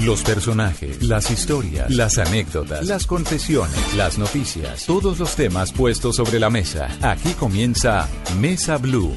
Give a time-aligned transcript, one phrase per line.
[0.00, 6.38] Los personajes, las historias, las anécdotas, las confesiones, las noticias, todos los temas puestos sobre
[6.38, 6.88] la mesa.
[7.02, 9.12] Aquí comienza Mesa Blue.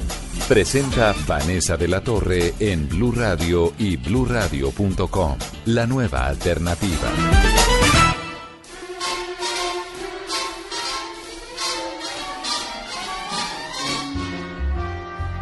[0.48, 5.38] Presenta Vanessa de la Torre en Blue Radio y bluradio.com.
[5.66, 7.08] La nueva alternativa.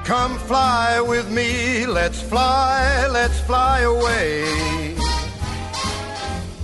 [0.07, 4.90] Come fly with me, let's fly, let's fly away.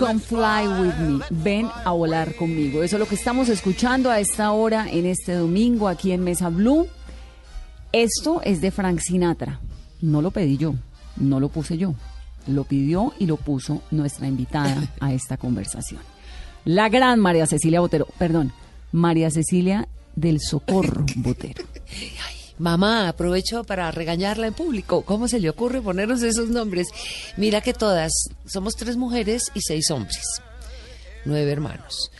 [0.00, 1.20] Come fly with me.
[1.28, 2.82] Ven a volar conmigo.
[2.82, 6.48] Eso es lo que estamos escuchando a esta hora en este domingo aquí en Mesa
[6.48, 6.88] Blue.
[7.92, 9.60] Esto es de Frank Sinatra.
[10.00, 10.74] No lo pedí yo,
[11.16, 11.94] no lo puse yo.
[12.46, 16.00] Lo pidió y lo puso nuestra invitada a esta conversación.
[16.64, 18.54] La gran María Cecilia Botero, perdón,
[18.92, 21.62] María Cecilia del Socorro Botero.
[22.60, 25.00] Mamá, aprovecho para regañarla en público.
[25.00, 26.88] ¿Cómo se le ocurre ponernos esos nombres?
[27.38, 28.12] Mira que todas
[28.44, 30.20] somos tres mujeres y seis hombres,
[31.24, 32.10] nueve hermanos.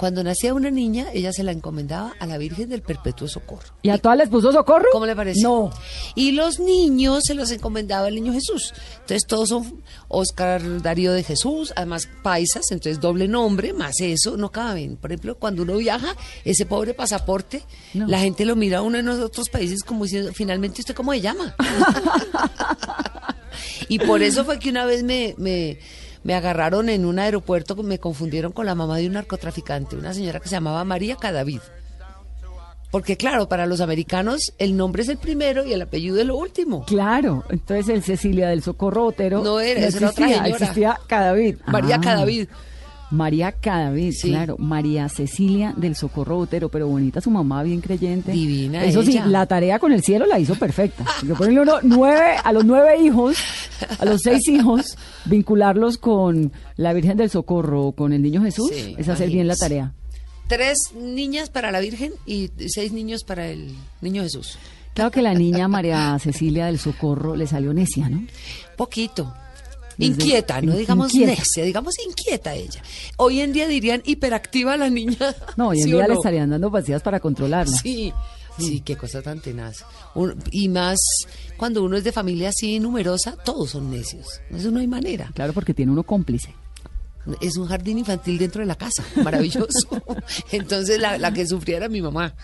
[0.00, 3.68] Cuando nacía una niña, ella se la encomendaba a la Virgen del Perpetuo Socorro.
[3.82, 4.86] ¿Y a todas les puso socorro?
[4.92, 5.42] ¿Cómo le parece?
[5.42, 5.70] No.
[6.14, 8.72] Y los niños se los encomendaba al niño Jesús.
[8.94, 14.50] Entonces todos son Oscar Darío de Jesús, además paisas, entonces doble nombre, más eso, no
[14.50, 14.96] caben.
[14.96, 17.62] Por ejemplo, cuando uno viaja, ese pobre pasaporte,
[17.92, 18.06] No.
[18.06, 21.12] la gente lo mira a uno en los otros países como diciendo, finalmente, ¿usted cómo
[21.12, 21.54] se llama?
[23.88, 25.78] y por eso fue que una vez me, me,
[26.22, 30.40] me agarraron en un aeropuerto, me confundieron con la mamá de un narcotraficante, una señora
[30.40, 31.60] que se llamaba María Cadavid.
[32.90, 36.36] Porque claro, para los americanos el nombre es el primero y el apellido es lo
[36.36, 36.84] último.
[36.86, 40.48] Claro, entonces el Cecilia del Socorro Botero No era, esa era otra señora.
[40.48, 41.56] existía Cadavid.
[41.66, 42.00] María Ah.
[42.00, 42.48] Cadavid.
[43.10, 43.54] María
[44.12, 44.28] Sí.
[44.30, 44.56] claro.
[44.58, 48.32] María Cecilia del Socorro Botero, pero bonita su mamá, bien creyente.
[48.32, 49.24] Divina Eso ella.
[49.24, 51.04] sí, la tarea con el cielo la hizo perfecta.
[51.20, 53.36] Porque ponerle uno nueve, a los nueve hijos,
[53.98, 58.70] a los seis hijos, vincularlos con la Virgen del Socorro o con el Niño Jesús,
[58.74, 59.92] Sí, es hacer bien la tarea.
[60.48, 64.58] Tres niñas para la Virgen y seis niños para el niño Jesús.
[64.94, 68.22] Claro que la niña María Cecilia del Socorro le salió necia, ¿no?
[68.76, 69.32] Poquito.
[70.06, 71.32] Inquieta, no digamos inquieta.
[71.40, 72.82] necia, digamos inquieta ella.
[73.16, 75.16] Hoy en día dirían hiperactiva la niña.
[75.56, 76.20] No, hoy en ¿Sí o día le no?
[76.20, 77.76] estarían dando pastillas para controlarla.
[77.76, 78.12] Sí,
[78.58, 79.84] sí, qué cosa tan tenaz.
[80.14, 80.98] Un- y más
[81.56, 84.40] cuando uno es de familia así numerosa, todos son necios.
[84.50, 85.30] Eso no hay manera.
[85.34, 86.54] Claro, porque tiene uno cómplice.
[87.42, 89.68] Es un jardín infantil dentro de la casa, maravilloso.
[90.52, 92.34] Entonces la, la que sufría era mi mamá,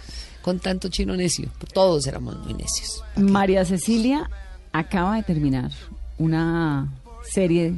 [0.42, 1.48] con tanto chino necio.
[1.72, 3.02] Todos éramos muy necios.
[3.16, 4.28] María Cecilia
[4.72, 5.70] acaba de terminar
[6.18, 6.92] una
[7.36, 7.74] serie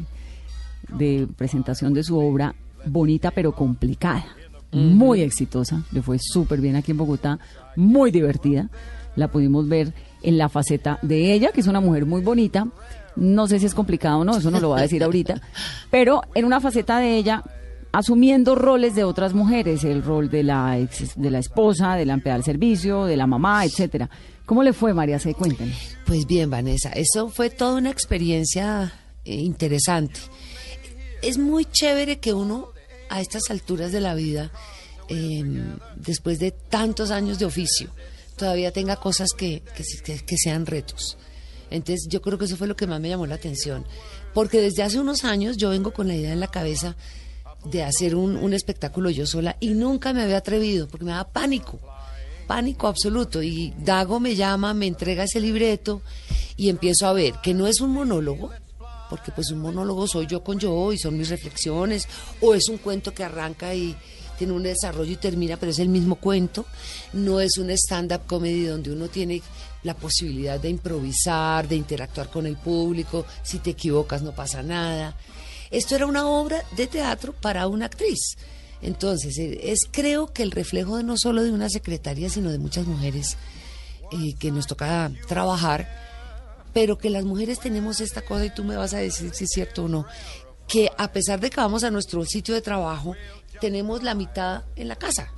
[0.97, 2.55] de presentación de su obra
[2.87, 4.25] bonita pero complicada,
[4.73, 7.39] muy exitosa, le fue súper bien aquí en Bogotá,
[7.77, 8.69] muy divertida.
[9.17, 12.69] La pudimos ver en la faceta de ella, que es una mujer muy bonita.
[13.17, 15.41] No sé si es complicado o no, eso no lo va a decir ahorita,
[15.91, 17.43] pero en una faceta de ella
[17.91, 22.13] asumiendo roles de otras mujeres, el rol de la ex- de la esposa, de la
[22.15, 24.09] empleada al servicio, de la mamá, etcétera.
[24.47, 25.35] ¿Cómo le fue, María C?
[25.35, 25.97] Cuéntenos.
[26.07, 28.93] Pues bien, Vanessa, eso fue toda una experiencia
[29.35, 30.21] interesante.
[31.23, 32.69] Es muy chévere que uno
[33.09, 34.51] a estas alturas de la vida,
[35.09, 35.43] eh,
[35.97, 37.91] después de tantos años de oficio,
[38.37, 39.63] todavía tenga cosas que,
[40.05, 41.17] que- que sean retos.
[41.71, 43.85] Entonces yo creo que eso fue lo que más me llamó la atención.
[44.35, 46.97] Porque desde hace unos años yo vengo con la idea en la cabeza
[47.65, 51.29] de hacer un, un espectáculo yo sola y nunca me había atrevido porque me daba
[51.31, 51.81] pánico
[52.47, 53.43] pánico absoluto.
[53.43, 56.01] Y Dago me llama, me entrega ese libreto
[56.57, 58.51] y empiezo a ver que no es un monólogo,
[59.09, 62.09] porque pues un monólogo soy yo con yo y son mis reflexiones,
[62.41, 63.97] o es un cuento que arranca y
[64.39, 66.65] tiene un desarrollo y termina, pero es el mismo cuento.
[67.13, 69.43] No es un stand-up comedy donde uno tiene
[69.83, 75.17] la posibilidad de improvisar, de interactuar con el público, si te equivocas no pasa nada.
[75.71, 78.37] Esto era una obra de teatro para una actriz.
[78.81, 82.59] Entonces, eh, es creo que el reflejo de no solo de una secretaria, sino de
[82.59, 83.37] muchas mujeres
[84.13, 86.08] eh, que nos toca trabajar,
[86.73, 89.51] pero que las mujeres tenemos esta cosa, y tú me vas a decir si es
[89.51, 90.07] cierto o no,
[90.67, 93.15] que a pesar de que vamos a nuestro sitio de trabajo,
[93.61, 95.33] tenemos la mitad en la casa.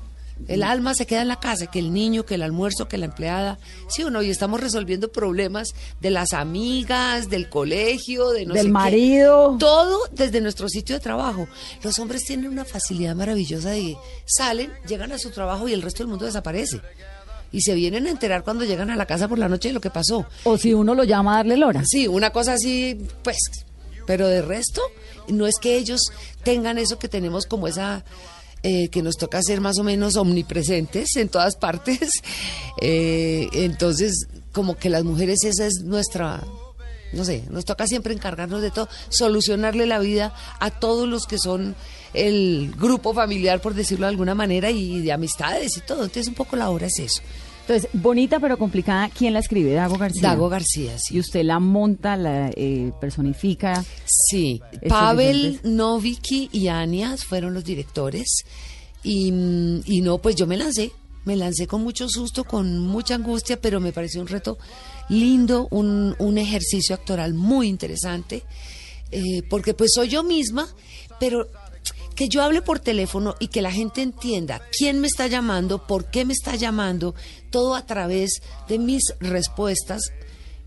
[0.49, 3.05] El alma se queda en la casa, que el niño, que el almuerzo, que la
[3.05, 3.59] empleada,
[3.91, 5.69] sí o no, y estamos resolviendo problemas
[6.01, 8.73] de las amigas, del colegio, de no Del sé qué.
[8.73, 9.57] marido.
[9.59, 11.47] Todo desde nuestro sitio de trabajo.
[11.83, 16.05] Los hombres tienen una facilidad maravillosa de salen, llegan a su trabajo y el resto
[16.05, 16.81] del mundo desaparece.
[17.53, 19.81] Y se vienen a enterar cuando llegan a la casa por la noche de lo
[19.81, 20.27] que pasó.
[20.45, 21.83] O si uno lo llama a darle lora.
[21.85, 23.39] Sí, una cosa así, pues,
[24.07, 24.83] pero de resto,
[25.29, 26.01] no es que ellos
[26.45, 28.05] tengan eso que tenemos como esa,
[28.63, 32.11] eh, que nos toca ser más o menos omnipresentes en todas partes.
[32.83, 36.43] Eh, entonces, como que las mujeres, esa es nuestra,
[37.13, 41.37] no sé, nos toca siempre encargarnos de todo, solucionarle la vida a todos los que
[41.37, 41.77] son
[42.15, 46.05] el grupo familiar, por decirlo de alguna manera, y de amistades y todo.
[46.05, 47.23] Entonces, un poco la obra es eso.
[47.61, 49.73] Entonces, bonita pero complicada, ¿quién la escribe?
[49.73, 50.23] Dago García.
[50.23, 51.15] Dago García, sí.
[51.15, 53.85] Y usted la monta, la eh, personifica.
[54.07, 58.45] Sí, Pavel, Noviki y Anias fueron los directores.
[59.05, 60.91] Y, mm, y no, pues yo me lancé,
[61.25, 64.59] me lancé con mucho susto, con mucha angustia, pero me pareció un reto
[65.09, 68.43] lindo, un, un ejercicio actoral muy interesante,
[69.11, 70.67] eh, porque pues soy yo misma,
[71.19, 71.47] pero
[72.15, 76.11] que yo hable por teléfono y que la gente entienda quién me está llamando, por
[76.11, 77.15] qué me está llamando,
[77.51, 80.03] todo a través de mis respuestas.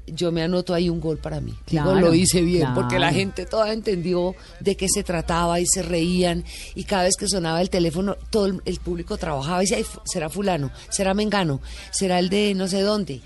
[0.06, 1.54] Yo me anoto ahí un gol para mí.
[1.70, 5.66] Digo, Claro, lo hice bien, porque la gente toda entendió de qué se trataba y
[5.66, 6.44] se reían.
[6.76, 9.84] Y cada vez que sonaba el teléfono, todo el, el público trabajaba y decía, "Ay,
[9.84, 11.62] fu- será fulano, será mengano,
[11.92, 13.22] será el de no sé dónde.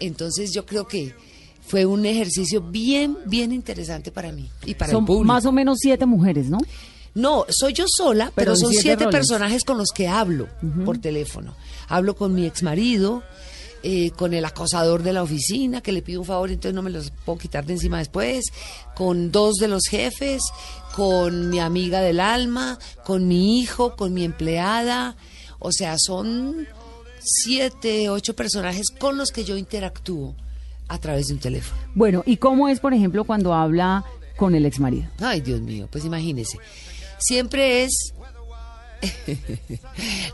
[0.00, 1.14] Entonces yo creo que
[1.64, 5.24] fue un ejercicio bien, bien interesante para mí y para Son el público.
[5.32, 6.58] más o menos siete mujeres, ¿no?
[7.16, 10.48] No, soy yo sola, Pero son siete personajes con los que hablo
[10.84, 11.54] por teléfono.
[11.88, 13.22] Hablo con mi ex marido,
[14.16, 17.10] con el acosador de la oficina, que le pido un favor, entonces no me los
[17.24, 18.44] puedo quitar de encima después,
[18.94, 20.42] con dos de los jefes,
[20.94, 25.16] con mi amiga del alma, con mi hijo, con mi empleada.
[25.58, 26.68] O sea, son
[27.22, 30.34] siete, ocho personajes con los que yo interactúo
[30.88, 31.80] a través de un teléfono.
[31.94, 34.04] Bueno, ¿y cómo es, por ejemplo, cuando habla
[34.36, 35.08] con el ex marido?
[35.18, 36.58] Ay, Dios mío, pues imagínese.
[37.18, 38.12] Siempre es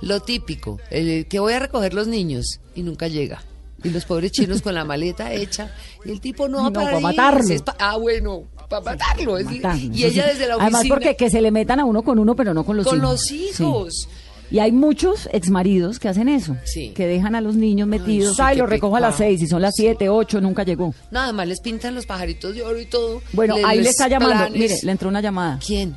[0.02, 3.42] lo típico, el que voy a recoger los niños y nunca llega.
[3.84, 5.74] Y los pobres chinos con la maleta hecha
[6.04, 7.64] y el tipo no va No, para matarlo.
[7.64, 9.38] pa- ah, bueno, para matarlo.
[9.42, 9.92] Matarlo.
[9.92, 12.36] y ella desde la oficina Además, porque que se le metan a uno con uno,
[12.36, 13.10] pero no con los con hijos.
[13.10, 13.94] los hijos.
[14.08, 14.08] Sí.
[14.52, 16.90] Y hay muchos exmaridos que hacen eso, Sí.
[16.94, 18.36] que dejan a los niños metidos.
[18.36, 20.94] sí, Ay, lo recojo a las seis y son las siete, ocho, nunca llegó.
[21.10, 23.20] Nada más les pintan los pajaritos de oro y todo.
[23.32, 24.34] Bueno, ahí le les está llamando.
[24.36, 24.52] planes.
[24.60, 25.58] Mire, le entró una llamada.
[25.66, 25.96] ¿Quién?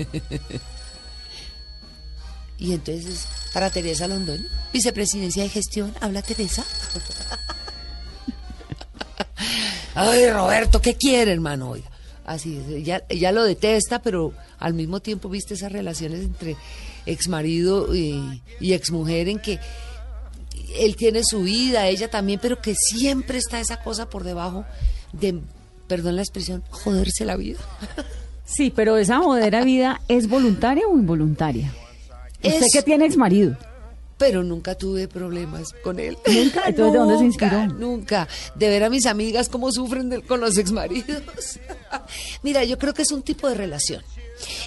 [2.58, 6.64] y entonces, para Teresa Londoño, vicepresidencia de gestión, habla Teresa.
[9.94, 11.70] Ay, Roberto, ¿qué quiere, hermano?
[11.70, 11.90] Oiga,
[12.24, 16.56] así es, ella, ella lo detesta, pero al mismo tiempo viste esas relaciones entre
[17.06, 19.58] exmarido y, y exmujer en que
[20.78, 24.64] él tiene su vida, ella también, pero que siempre está esa cosa por debajo
[25.12, 25.40] de,
[25.86, 27.58] perdón la expresión, joderse la vida.
[28.46, 31.74] Sí, pero esa jodera vida es voluntaria o involuntaria.
[32.42, 33.56] Usted Es- que tiene ex marido.
[34.18, 36.16] pero nunca tuve problemas con él.
[36.26, 36.62] ¿Nunca?
[36.68, 37.66] Entonces, ¿de dónde se inspiró?
[37.66, 38.26] Nunca.
[38.54, 41.22] De ver a mis amigas cómo sufren con los exmaridos.
[42.42, 44.02] Mira, yo creo que es un tipo de relación.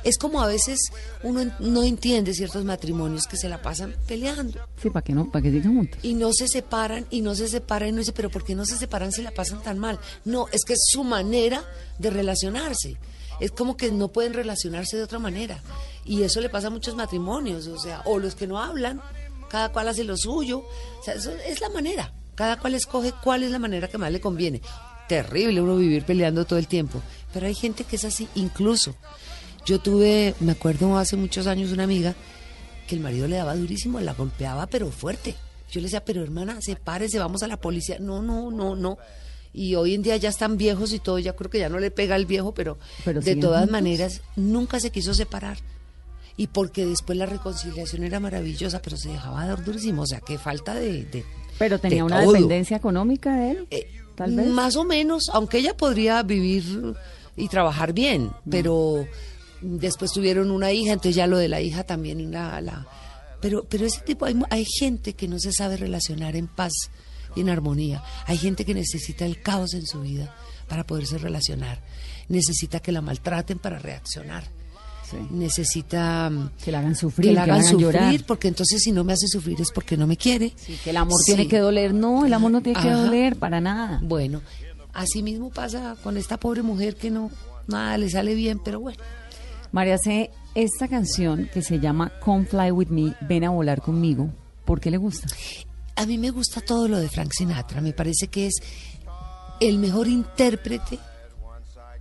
[0.04, 0.80] Es como a veces
[1.24, 5.44] uno no entiende ciertos matrimonios que se la pasan peleando Sí, para que no, para
[5.44, 6.00] que sigan juntos.
[6.04, 8.66] y no se separan y no se separan y no dice, pero ¿por qué no
[8.66, 10.00] se separan si la pasan tan mal?
[10.26, 11.64] No, es que es su manera
[12.00, 12.98] de relacionarse.
[13.40, 15.62] Es como que no pueden relacionarse de otra manera.
[16.06, 19.02] Y eso le pasa a muchos matrimonios, o sea, o los que no hablan,
[19.50, 20.60] cada cual hace lo suyo.
[20.60, 22.14] O sea, eso es la manera.
[22.36, 24.62] Cada cual escoge cuál es la manera que más le conviene.
[25.08, 27.02] Terrible uno vivir peleando todo el tiempo.
[27.34, 28.96] Pero hay gente que es así, incluso.
[29.66, 32.16] Yo tuve, me acuerdo hace muchos años, una amiga
[32.88, 35.36] que el marido le daba durísimo, la golpeaba, pero fuerte.
[35.70, 37.98] Yo le decía, pero hermana, sepárese, vamos a la policía.
[38.00, 38.98] No, no, no, no.
[39.54, 41.90] Y hoy en día ya están viejos y todo, ya creo que ya no le
[41.92, 43.72] pega al viejo, pero, Pero de todas juntos.
[43.72, 45.58] maneras nunca se quiso separar.
[46.38, 50.04] Y porque después la reconciliación era maravillosa, pero se dejaba dar durísimo.
[50.04, 51.04] O sea, qué falta de...
[51.06, 51.26] de-
[51.58, 52.34] Pero tenía de una todo.
[52.34, 54.48] dependencia económica de él, Eh, tal vez.
[54.48, 56.94] Más o menos, aunque ella podría vivir
[57.36, 59.06] y trabajar bien, pero
[59.62, 62.62] después tuvieron una hija, entonces ya lo de la hija también la...
[62.62, 62.88] la
[63.42, 66.72] pero, pero ese tipo, hay, hay gente que no se sabe relacionar en paz
[67.36, 68.04] y en armonía.
[68.26, 70.36] Hay gente que necesita el caos en su vida
[70.68, 71.82] para poderse relacionar.
[72.28, 74.44] Necesita que la maltraten para reaccionar.
[75.32, 78.24] Necesita mm, Que la hagan sufrir, que la hagan sufrir, llorar.
[78.28, 80.54] porque entonces si no me hace sufrir es porque no me quiere.
[80.56, 81.34] Sí, que el amor Sí.
[81.34, 81.94] tiene que doler.
[81.94, 84.00] No, el amor no tiene que doler para nada.
[84.04, 84.42] Bueno,
[84.94, 87.32] así mismo pasa con esta pobre mujer que no,
[87.68, 89.00] nada le sale bien, pero bueno.
[89.72, 94.30] María C, esta canción que se llama Come Fly With Me, Ven a volar conmigo,
[94.66, 95.28] ¿por qué le gusta?
[96.00, 98.54] A mí me gusta todo lo de Frank Sinatra, me parece que es
[99.60, 100.98] el mejor intérprete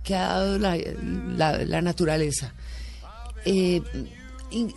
[0.03, 2.53] que ha dado la, naturaleza.
[3.43, 3.81] Eh,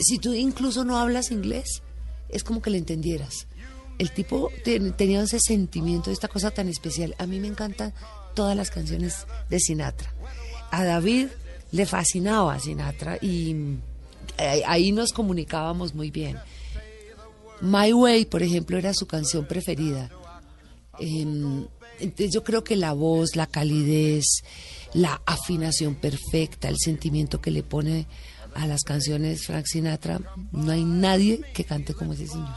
[0.00, 1.82] si tú incluso no hablas inglés,
[2.30, 3.46] es como que le entendieras.
[3.98, 7.14] El tipo ten- tenía ese sentimiento, esta cosa tan especial.
[7.18, 7.94] A mí me encantan
[8.34, 10.12] todas las canciones de Sinatra.
[10.72, 11.28] A David
[11.70, 13.76] le fascinaba Sinatra y
[14.38, 16.38] eh, ahí nos comunicábamos muy bien.
[17.62, 20.10] My Way, por ejemplo, era su canción preferida.
[20.98, 21.66] Em,
[22.00, 24.24] entonces yo creo que la voz, la calidez,
[24.94, 28.06] la afinación perfecta, el sentimiento que le pone
[28.54, 32.56] a las canciones Frank Sinatra, no hay nadie que cante como ese señor.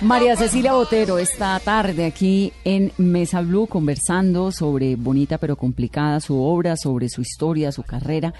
[0.00, 6.40] María Cecilia Botero esta tarde aquí en Mesa Blue conversando sobre bonita pero complicada su
[6.40, 8.32] obra, sobre su historia, su carrera.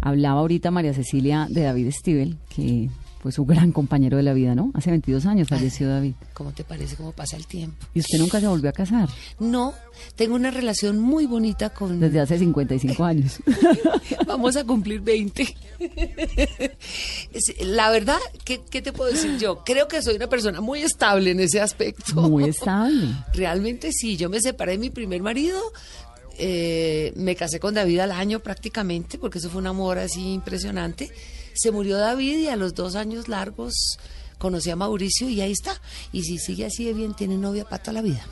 [0.00, 2.88] Hablaba ahorita María Cecilia de David Stivel, que
[3.24, 4.70] fue su gran compañero de la vida, ¿no?
[4.74, 6.12] Hace 22 años falleció David.
[6.34, 7.86] ¿Cómo te parece cómo pasa el tiempo?
[7.94, 9.08] Y usted nunca se volvió a casar
[9.40, 9.72] No,
[10.14, 12.00] tengo una relación muy bonita con...
[12.00, 13.38] desde hace 55 años.
[14.26, 15.56] Vamos a cumplir 20.
[17.32, 19.64] Es- La verdad, ¿qué, qué te puedo decir yo?
[19.64, 22.14] Creo que soy una persona muy estable en ese aspecto.
[22.20, 23.08] Muy estable.
[23.32, 25.58] Realmente sí, yo me separé de mi primer marido,
[26.38, 31.10] eh, me casé con David al año prácticamente, porque eso fue un amor así impresionante.
[31.54, 33.98] Se murió David y a los dos años largos
[34.38, 35.80] conocí a Mauricio y ahí está.
[36.12, 38.26] Y si sigue así de bien, tiene novia para toda la vida.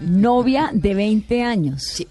[0.00, 1.82] Novia de 20 años.
[1.82, 2.08] Sí.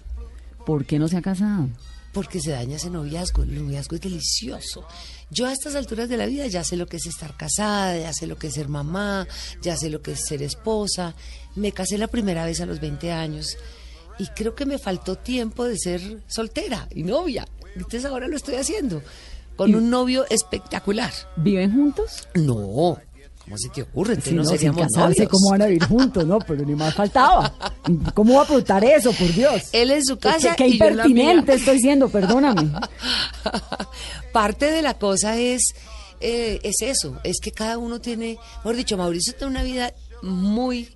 [0.66, 1.68] ¿Por qué no se ha casado?
[2.14, 3.42] porque se daña ese noviazgo.
[3.42, 4.86] El noviazgo es delicioso.
[5.30, 8.12] Yo a estas alturas de la vida ya sé lo que es estar casada, ya
[8.12, 9.26] sé lo que es ser mamá,
[9.60, 11.14] ya sé lo que es ser esposa.
[11.56, 13.58] Me casé la primera vez a los 20 años
[14.18, 17.46] y creo que me faltó tiempo de ser soltera y novia.
[17.74, 19.02] Entonces ahora lo estoy haciendo
[19.56, 21.12] con Y- un novio espectacular.
[21.36, 22.26] ¿Viven juntos?
[22.34, 22.98] No,
[23.44, 24.20] ¿cómo se te ocurre?
[24.20, 25.30] Si no, no, sin seríamos casarse, novios.
[25.30, 26.26] ¿cómo van a vivir juntos?
[26.26, 27.54] No, pero ni más faltaba.
[28.14, 29.62] ¿Cómo va a preguntar eso, por Dios?
[29.72, 32.72] Él en su casa Qué, qué y impertinente estoy siendo, perdóname.
[34.32, 35.62] Parte de la cosa es,
[36.20, 39.92] eh, es eso, es que cada uno tiene, mejor dicho, Mauricio tiene una vida
[40.22, 40.88] muy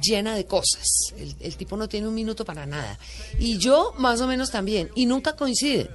[0.00, 0.84] llena de cosas.
[1.16, 2.98] El, el tipo no tiene un minuto para nada.
[3.38, 4.90] Y yo más o menos también.
[4.94, 5.88] Y nunca coinciden.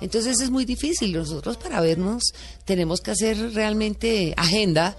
[0.00, 1.12] Entonces es muy difícil.
[1.12, 2.34] Nosotros para vernos
[2.64, 4.96] tenemos que hacer realmente agenda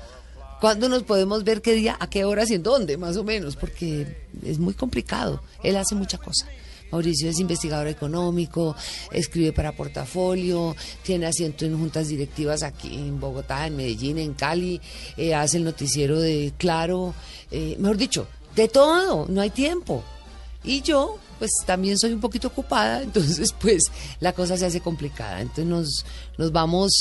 [0.60, 3.56] ¿Cuándo nos podemos ver qué día, a qué horas y en dónde, más o menos?
[3.56, 5.44] Porque es muy complicado.
[5.62, 6.48] Él hace mucha cosa.
[6.92, 8.76] Mauricio es investigador económico,
[9.12, 14.80] escribe para portafolio, tiene asiento en juntas directivas aquí en Bogotá, en Medellín, en Cali,
[15.18, 17.14] eh, hace el noticiero de Claro,
[17.52, 20.04] eh, mejor dicho, de todo, no hay tiempo.
[20.64, 23.84] Y yo, pues también soy un poquito ocupada, entonces pues
[24.20, 25.42] la cosa se hace complicada.
[25.42, 26.06] Entonces nos,
[26.38, 26.92] nos vamos,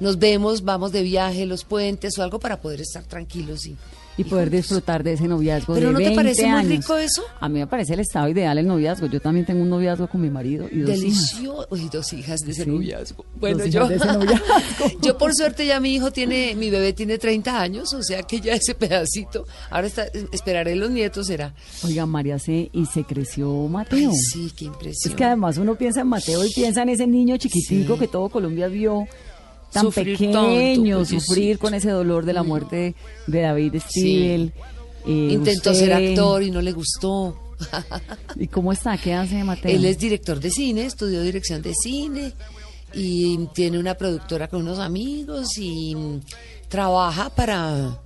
[0.00, 3.76] nos vemos, vamos de viaje, los puentes o algo para poder estar tranquilos y,
[4.16, 6.68] y poder disfrutar de ese noviazgo ¿Pero de no te 20 parece muy años.
[6.68, 7.22] rico eso?
[7.40, 9.06] A mí me parece el estado ideal el noviazgo.
[9.06, 11.00] Yo también tengo un noviazgo con mi marido y dos hijas.
[11.00, 11.66] Delicioso.
[11.70, 12.70] Uy, dos hijas de ese Sí.
[12.70, 13.24] noviazgo.
[13.36, 14.44] Bueno, Dos yo, hijas de ese noviazgo.
[15.02, 18.40] yo por suerte ya mi hijo tiene, mi bebé tiene 30 años, o sea que
[18.40, 21.54] ya ese pedacito, ahora está, esperaré los nietos, será.
[21.84, 22.68] Oiga, María C.
[22.72, 24.10] y se creció Mateo.
[24.10, 25.12] Ay, sí, qué impresión.
[25.12, 28.00] Es que además uno piensa en Mateo y piensa en ese niño chiquitico Sí.
[28.00, 29.06] que todo Colombia vio
[29.72, 32.94] tan Sufrir pequeño, tanto, sufrir con ese dolor de la muerte
[33.26, 34.52] de David Stiebel.
[35.06, 37.36] Eh, Intentó ser actor y no le gustó.
[38.36, 38.96] ¿Y cómo está?
[38.98, 39.74] ¿Qué hace Mateo?
[39.74, 42.34] Él es director de cine, estudió dirección de cine
[42.92, 46.20] y tiene una productora con unos amigos y mm,
[46.68, 48.01] trabaja para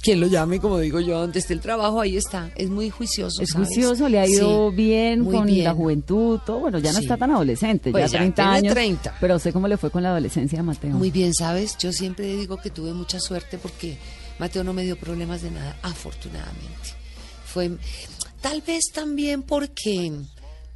[0.00, 2.50] quien lo llame, como digo yo, donde esté el trabajo, ahí está.
[2.56, 3.42] Es muy juicioso.
[3.42, 3.68] Es ¿sabes?
[3.68, 5.64] juicioso, le ha ido Sí, bien con bien.
[5.64, 6.60] la juventud, todo.
[6.60, 7.04] Bueno, ya no Sí.
[7.04, 8.74] está tan adolescente, Pues ya ya 30 tiene años.
[8.74, 9.14] 30.
[9.20, 10.90] Pero ¿usted cómo le fue con la adolescencia de Mateo?
[10.92, 11.76] Muy bien, ¿sabes?
[11.78, 13.96] Yo siempre digo que tuve mucha suerte porque
[14.38, 16.90] Mateo no me dio problemas de nada, afortunadamente.
[17.44, 17.70] Fue
[18.40, 20.12] tal vez también porque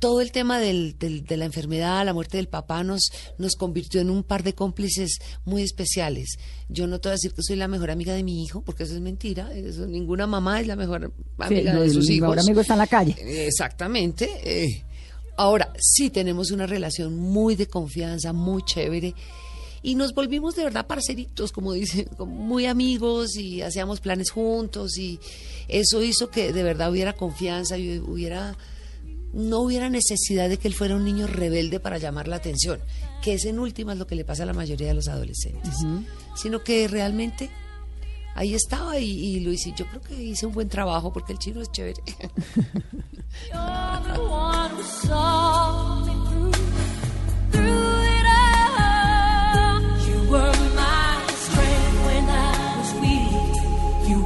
[0.03, 4.01] todo el tema del- del- de la enfermedad, la muerte del papá nos, nos convirtió
[4.01, 6.39] en un par de cómplices muy especiales.
[6.69, 8.83] Yo no te voy a decir que soy la mejor amiga de mi hijo, porque
[8.83, 9.53] eso es mentira.
[9.55, 12.31] Eso, ninguna mamá es la mejor amiga de sus el hijos.
[12.31, 13.47] mejor amigo está en la calle.
[13.47, 14.29] Exactamente.
[14.45, 14.85] eh.
[15.37, 19.15] Ahora, sí tenemos una relación muy de confianza, muy chévere.
[19.85, 24.99] Y nos volvimos de verdad parceritos, como dicen, muy amigos y hacíamos planes juntos.
[24.99, 25.21] Y
[25.69, 28.57] eso hizo que de verdad hubiera confianza y hubiera.
[29.33, 32.81] No hubiera necesidad de que él fuera un niño rebelde para llamar la atención,
[33.23, 35.75] que es en últimas lo que le pasa a la mayoría de los adolescentes.
[36.37, 37.51] Sino que realmente
[38.35, 39.73] ahí estaba y, y lo hice.
[39.77, 42.03] Yo creo que hice un buen trabajo porque el chino es chévere.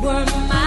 [0.07, 0.66] You're the one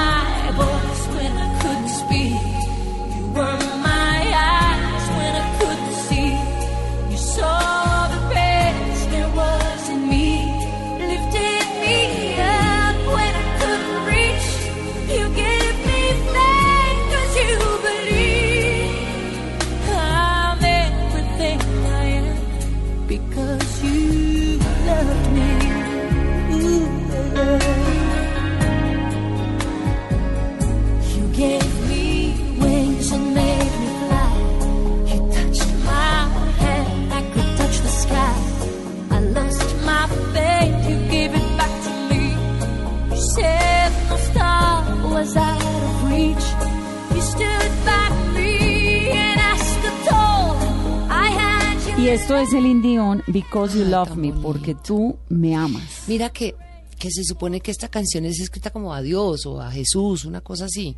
[52.54, 54.42] el Dion, Because You Ay, Love Me, bonito.
[54.42, 56.04] porque tú me amas.
[56.08, 56.56] Mira que,
[56.98, 60.42] que se supone que esta canción es escrita como a Dios o a Jesús, una
[60.42, 60.96] cosa así.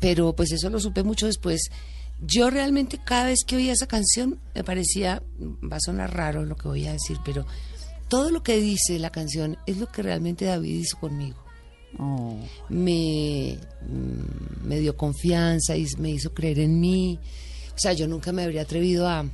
[0.00, 1.70] Pero pues eso lo supe mucho después.
[2.20, 6.56] Yo realmente cada vez que oía esa canción me parecía, va a sonar raro lo
[6.56, 7.46] que voy a decir, pero
[8.08, 11.38] todo lo que dice la canción es lo que realmente David hizo conmigo.
[11.96, 12.36] Oh.
[12.70, 13.56] me,
[13.88, 17.20] mm, me dio confianza y me hizo creer en mí.
[17.74, 19.24] O sea, yo nunca me habría atrevido a,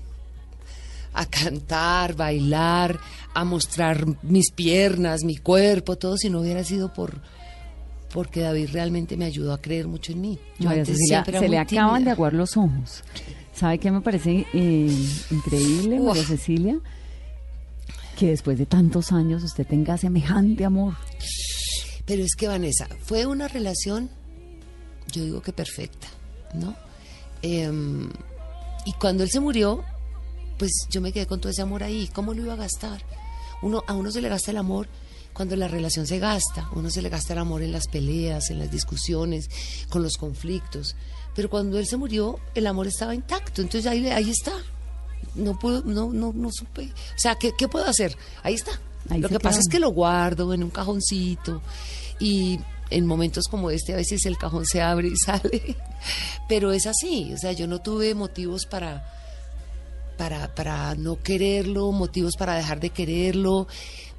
[1.13, 2.99] a cantar, bailar,
[3.35, 7.21] a mostrar mis piernas, mi cuerpo, todo si no hubiera sido por
[8.13, 10.39] porque David realmente me ayudó a creer mucho en mí.
[10.59, 13.05] Yo María antes Cecilia, siempre era se le acaban de aguar los ojos.
[13.55, 16.29] ¿Sabe qué me parece eh, increíble, María Uf.
[16.29, 16.79] Cecilia?
[18.19, 20.95] Que después de tantos años usted tenga semejante amor.
[22.05, 24.11] Pero es que Vanessa, fue una relación,
[25.13, 26.09] yo digo que perfecta,
[26.55, 26.75] ¿no?
[27.43, 28.11] Em,
[28.85, 29.85] y cuando él se murió,
[30.61, 32.11] pues yo me quedé con todo ese amor ahí.
[32.13, 33.03] ¿Cómo lo iba a gastar?
[33.63, 34.89] Uno, a uno se le gasta el amor
[35.33, 36.69] cuando la relación se gasta.
[36.75, 39.49] Uno se le gasta el amor en las peleas, en las discusiones,
[39.89, 40.97] con los conflictos.
[41.35, 43.63] Pero cuando él se murió, el amor estaba intacto.
[43.63, 44.53] Entonces ahí, ahí está.
[45.35, 46.93] No puedo, no, no, no supe.
[47.17, 48.15] O sea, ¿qué, qué puedo hacer?
[48.43, 48.73] Ahí está.
[49.09, 51.63] Ahí lo que pasa es que lo guardo en un cajoncito
[52.19, 55.77] y en momentos como este a veces el cajón se abre y sale,
[56.51, 59.20] pero es así, o sea, yo no tuve motivos para
[60.21, 63.67] para para no quererlo, motivos para dejar de quererlo,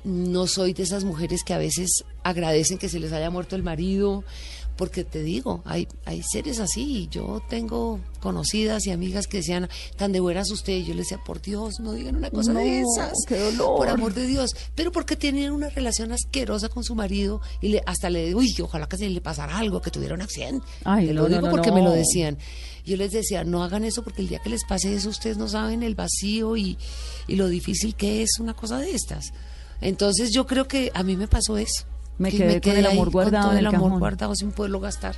[0.03, 3.61] no soy de esas mujeres que a veces agradecen que se les haya muerto el
[3.61, 4.23] marido,
[4.77, 7.07] porque te digo, hay, hay seres así.
[7.11, 10.73] Yo tengo conocidas y amigas que decían, tan de buenas usted.
[10.73, 13.13] Y yo les decía, por Dios, no digan una cosa de esas.
[13.27, 13.77] qué dolor.
[13.77, 14.55] Por amor de Dios.
[14.73, 18.55] Pero porque tenían una relación asquerosa con su marido y le, hasta le digo, uy,
[18.59, 20.65] ojalá que se le pasara algo, que tuviera un accidente.
[20.83, 22.39] Ay, Te no, lo no, digo no, porque me lo decían.
[22.85, 25.47] Yo les decía, no hagan eso porque el día que les pase eso, ustedes no
[25.47, 26.77] saben el vacío y,
[27.27, 29.33] y lo difícil que es una cosa de estas.
[29.81, 31.85] Entonces yo creo que a mí me pasó eso.
[32.17, 33.99] Me que quedé con el ahí amor guardado con todo en el el amor cajón.
[33.99, 35.15] guardado sin poderlo gastar.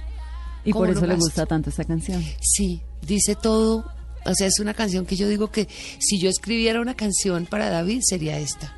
[0.66, 2.24] Y ¿Cómo por eso le gusta tanto esta canción.
[2.42, 3.86] Sí, dice todo.
[4.26, 5.68] O sea, es una canción que yo digo que
[6.00, 8.78] si yo escribiera una canción para David sería esta.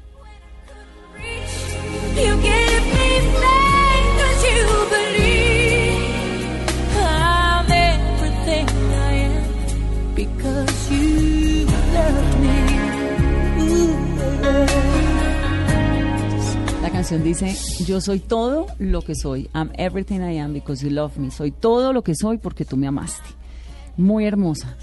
[2.16, 3.55] You
[17.06, 19.48] canción dice, yo soy todo lo que soy.
[19.54, 21.30] I'm everything I am because you love me.
[21.30, 23.30] Soy todo lo que soy porque tú me amaste.
[23.96, 24.76] Muy hermosa.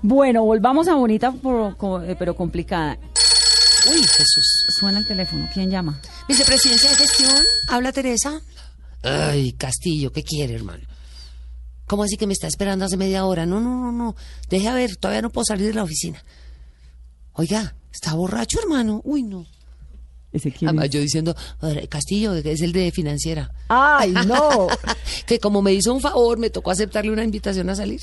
[0.00, 2.96] Bueno, volvamos a bonita eh, pero complicada.
[3.90, 4.66] Uy, Jesús.
[4.78, 5.48] Suena el teléfono.
[5.52, 6.00] ¿Quién llama?
[6.28, 8.40] Vicepresidencia de gestión, habla Teresa.
[9.02, 10.84] Ay, Castillo, ¿qué quiere, hermano?
[11.88, 13.44] ¿Cómo así que me está esperando hace media hora?
[13.44, 14.14] No, no, no, no.
[14.48, 16.22] Deje a ver, todavía no puedo salir de la oficina.
[17.32, 19.00] Oiga, ¿está borracho, hermano?
[19.02, 19.46] Uy, no.
[20.32, 20.90] Ese quién es?
[20.90, 23.50] yo diciendo, "Ay, Castillo, que es el de financiera.
[23.68, 24.66] ¡Ay, no!
[25.26, 28.00] que como me hizo un favor, me tocó aceptarle una invitación a salir.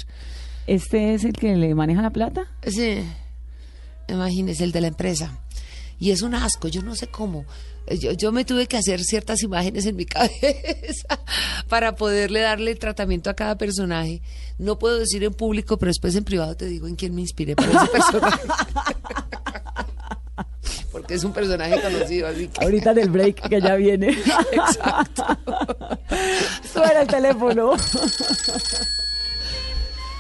[0.66, 2.48] ¿Este es el que le maneja la plata?
[2.66, 3.04] Sí,
[4.08, 5.40] imagínese, el de la empresa.
[6.00, 7.46] Y es un asco, yo no sé cómo.
[7.86, 11.20] Eh, Yo, yo me tuve que hacer ciertas imágenes en mi cabeza
[11.68, 14.22] para poderle darle tratamiento a cada personaje.
[14.58, 17.56] No puedo decir en público, pero después en privado te digo en quién me inspiré
[17.56, 18.42] para ese personaje.
[20.94, 22.64] Porque es un personaje conocido, así que...
[22.64, 24.10] Ahorita del break que ya viene.
[24.52, 25.26] Exacto.
[26.72, 27.74] Suena el teléfono.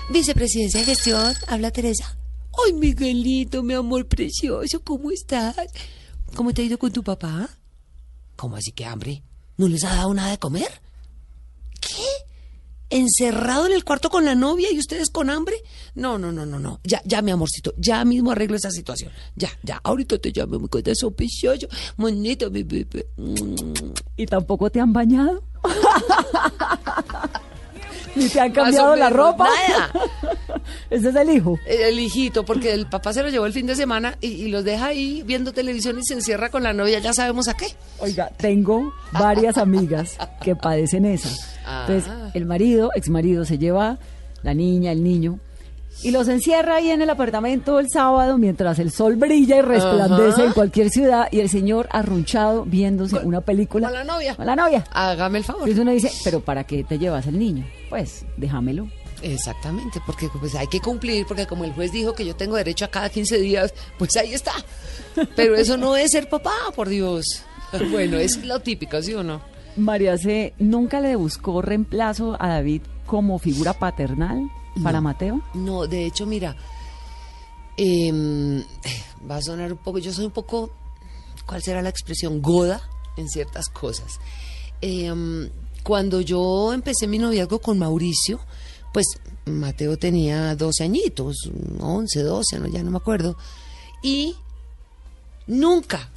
[0.09, 2.17] Vicepresidencia de gestión, habla Teresa.
[2.65, 5.55] Ay, Miguelito, mi amor precioso, ¿cómo estás?
[6.35, 7.49] ¿Cómo te ha ido con tu papá?
[8.35, 9.21] ¿Cómo así que hambre?
[9.57, 10.81] ¿No les ha dado nada de comer?
[11.79, 12.32] ¿Qué?
[12.93, 15.55] ¿Encerrado en el cuarto con la novia y ustedes con hambre?
[15.95, 16.79] No, no, no, no, no.
[16.83, 19.11] Ya, ya, mi amorcito, ya mismo arreglo esa situación.
[19.35, 23.07] Ya, ya, ahorita te llamo, mi corazón precioso, monito, mi bebé.
[24.15, 25.41] ¿Y tampoco te han bañado?
[28.15, 29.49] ¿Ni te han cambiado la ropa?
[29.69, 29.91] Nada.
[30.91, 31.57] Ese es el hijo.
[31.65, 34.63] El hijito, porque el papá se lo llevó el fin de semana y, y los
[34.63, 37.75] deja ahí viendo televisión y se encierra con la novia, ya sabemos a qué.
[37.97, 41.31] Oiga, tengo varias amigas que padecen esa.
[41.81, 42.29] Entonces, Ah.
[42.33, 43.97] el marido, ex marido, se lleva
[44.43, 45.39] la niña, el niño,
[46.01, 50.41] y los encierra ahí en el apartamento el sábado mientras el sol brilla y resplandece
[50.41, 50.45] Ajá.
[50.45, 53.87] en cualquier ciudad y el señor arrunchado viéndose una película.
[53.89, 54.35] con la novia.
[54.35, 54.83] Con la novia.
[54.91, 55.61] Hágame el favor.
[55.69, 57.65] Entonces uno dice, pero ¿para qué te llevas el niño?
[57.89, 58.87] Pues, déjamelo.
[59.21, 62.83] Exactamente, porque pues hay que cumplir, porque como el juez dijo que yo tengo derecho
[62.85, 64.51] a cada 15 días, pues ahí está.
[65.37, 67.25] Pero eso no es ser papá, por Dios.
[67.91, 69.41] Bueno, es lo típico, ¿sí o no?
[69.75, 70.53] María C.
[70.59, 74.49] nunca le buscó reemplazo a David como figura paternal
[74.81, 75.41] para Mateo.
[75.53, 76.55] No, de hecho, mira,
[77.77, 78.63] em,
[79.29, 80.71] va a sonar un poco, yo soy un poco,
[81.45, 82.41] ¿cuál será la expresión?
[82.41, 82.81] Goda
[83.17, 84.19] en ciertas cosas.
[84.81, 85.49] Em,
[85.83, 88.39] cuando yo empecé mi noviazgo con Mauricio,
[88.93, 89.07] pues
[89.45, 93.37] Mateo tenía 12 añitos, 11, 12, no, ya no me acuerdo,
[94.01, 94.35] y
[95.47, 96.11] nunca,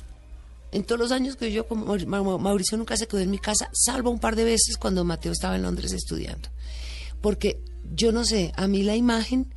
[0.77, 4.11] en todos los años que yo Mau- Mauricio nunca se quedó en mi casa, salvo
[4.11, 6.49] un par de veces cuando Mateo estaba en Londres estudiando.
[7.21, 7.61] Porque
[7.95, 9.55] yo no sé, a mí la imagen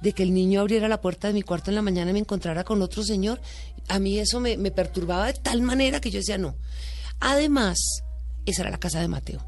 [0.00, 2.20] de que el niño abriera la puerta de mi cuarto en la mañana y me
[2.20, 3.40] encontrara con otro señor,
[3.88, 6.56] a mí eso me, me perturbaba de tal manera que yo decía no.
[7.18, 7.78] Además,
[8.46, 9.44] esa era la casa de Mateo.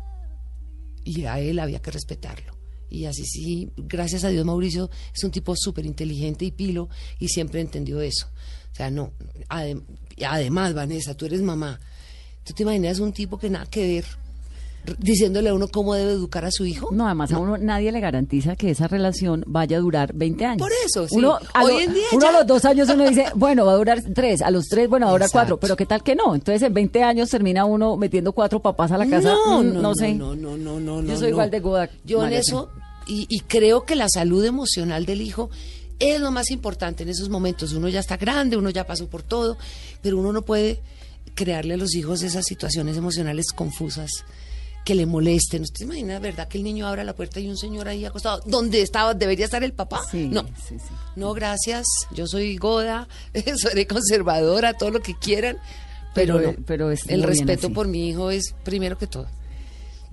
[1.05, 2.55] Y a él había que respetarlo.
[2.93, 7.29] Y así sí, gracias a Dios Mauricio es un tipo súper inteligente y pilo y
[7.29, 8.27] siempre entendió eso.
[8.73, 9.13] O sea, no.
[9.49, 9.83] adem-
[10.27, 11.81] además, Vanessa, tú eres mamá.
[12.45, 14.05] ¿Tú te imaginas un tipo que nada que ver
[14.99, 16.89] diciéndole a uno cómo debe educar a su hijo?
[16.93, 20.59] No, además a uno nadie le garantiza que esa relación vaya a durar 20 años.
[20.59, 21.17] Por eso, sí.
[21.17, 23.65] Uno, a, Hoy lo- en día uno ya- a los dos años uno dice, bueno,
[23.67, 25.39] va a durar tres, a los tres, bueno, va a durar Exacto.
[25.57, 26.35] cuatro, pero ¿qué tal que no?
[26.35, 29.33] Entonces en 20 años termina uno metiendo cuatro papás a la casa.
[29.33, 30.15] No, Mm, no, no, sé.
[30.15, 31.89] no, no, no, no, Yo soy igual de goda.
[32.05, 32.71] Yo en eso,
[33.07, 35.51] y, y creo que la salud emocional del hijo
[35.99, 37.73] es lo más importante en esos momentos.
[37.73, 39.57] Uno ya está grande, uno ya pasó por todo,
[40.03, 40.81] pero uno no puede
[41.35, 44.11] crearle a los hijos esas situaciones emocionales confusas
[44.85, 45.63] que le molesten.
[45.63, 48.41] ¿Usted imagina, verdad, que el niño abra la puerta y un señor ahí acostado?
[48.47, 49.15] ¿Dónde estaba?
[49.15, 50.01] ¿Debería estar el papá?
[50.11, 50.43] Sí, no.
[50.69, 50.95] sí, sí.
[51.17, 51.87] No, gracias.
[52.15, 53.07] Yo soy goda,
[53.57, 55.59] seré conservadora, todo lo que quieran,
[56.15, 56.59] pero, Pero- no.
[56.67, 59.27] pero es el respeto por mi hijo es primero que todo.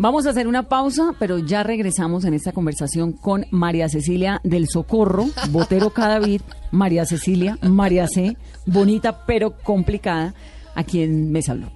[0.01, 4.69] Vamos a hacer una pausa, pero ya regresamos en esta conversación con María Cecilia del
[4.69, 6.39] Socorro, Botero Cadavid,
[6.71, 10.33] María Cecilia, María C, bonita pero complicada,
[10.73, 11.69] a quien me habló.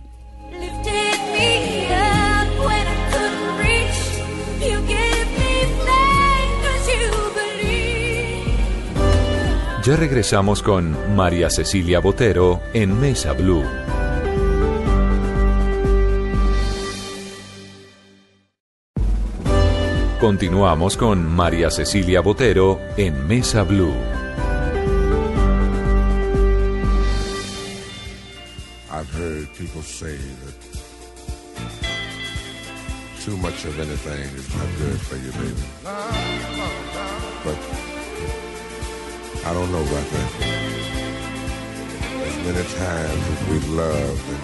[9.84, 13.66] Ya regresamos con María Cecilia Botero en Mesa Blue.
[20.22, 23.94] Continuamos con María Cecilia Botero en Mesa Blue.
[37.44, 37.93] Baby.
[39.46, 40.30] I don't know about that.
[42.28, 44.42] As many times as we've loved and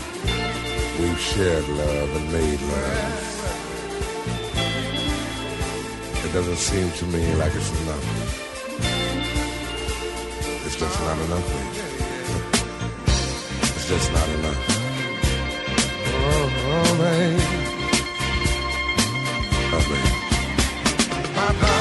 [1.00, 3.28] we've shared love and made love,
[6.26, 8.06] it doesn't seem to me like it's enough.
[10.66, 11.48] It's just not enough.
[13.62, 14.62] It's just not enough.
[16.12, 17.44] Oh, oh, baby.
[19.72, 20.12] Oh, baby.
[21.36, 21.79] My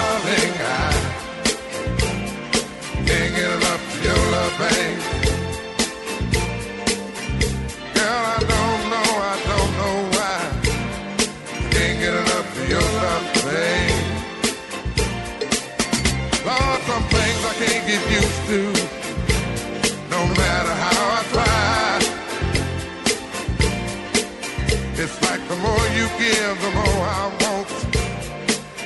[25.01, 27.29] It's like the more you give, the more I.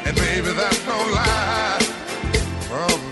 [0.04, 0.16] And
[0.58, 1.78] that's no lie.
[2.70, 3.02] Oh?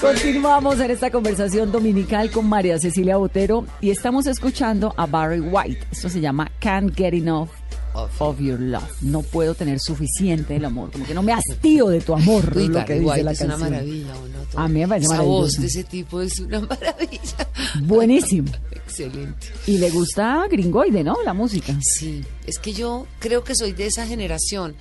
[0.00, 5.86] Continuamos en esta conversación dominical con María Cecilia Botero y estamos escuchando a Barry White.
[5.90, 7.48] Esto se llama Can't Get Enough
[7.94, 8.82] of Your Love.
[9.02, 12.52] No puedo tener suficiente del amor, como que no me hastío de tu amor.
[12.56, 13.70] Uy, lo que dice la es una canción.
[13.70, 14.38] maravilla, ¿o no?
[14.50, 14.60] Todo.
[14.60, 17.48] A mí me parece Esa voz de ese tipo es una maravilla.
[17.82, 18.50] Buenísimo.
[18.70, 19.48] Excelente.
[19.66, 21.16] Y le gusta gringoide, ¿no?
[21.24, 21.76] La música.
[21.82, 24.74] Sí, es que yo creo que soy de esa generación.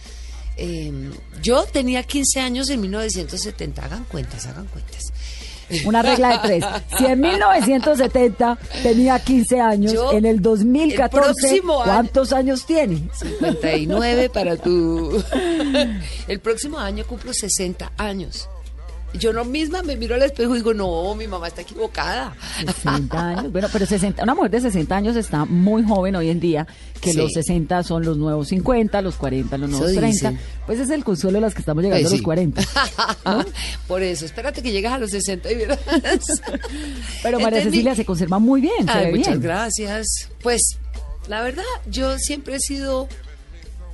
[0.57, 1.09] Eh,
[1.41, 3.85] yo tenía 15 años en 1970.
[3.85, 5.01] Hagan cuentas, hagan cuentas.
[5.85, 6.65] Una regla de tres.
[6.97, 13.09] Si en 1970 tenía 15 años, Yo, en el 2014, el año- ¿cuántos años tiene?
[13.13, 15.23] 59 para tu...
[16.27, 18.47] El próximo año cumplo 60 años.
[19.13, 22.35] Yo no misma me miro al espejo y digo, no, mi mamá está equivocada.
[22.65, 23.51] 60 años.
[23.51, 26.65] Bueno, pero 60, una mujer de 60 años está muy joven hoy en día,
[26.99, 27.17] que Sí.
[27.17, 30.29] los 60 son los nuevos 50, los 40 los nuevos Eso 30.
[30.31, 30.45] dicen.
[30.65, 32.23] Pues es el consuelo de las que estamos llegando Pues a los sí.
[32.23, 32.61] 40.
[33.87, 35.79] Por eso, espérate que llegues a los 60 y verás.
[37.23, 37.77] Pero María Entendí.
[37.77, 39.41] Cecilia se conserva muy bien, se Ay, ve muchas bien.
[39.41, 40.07] gracias.
[40.41, 40.61] Pues,
[41.27, 43.07] la verdad, yo siempre he sido,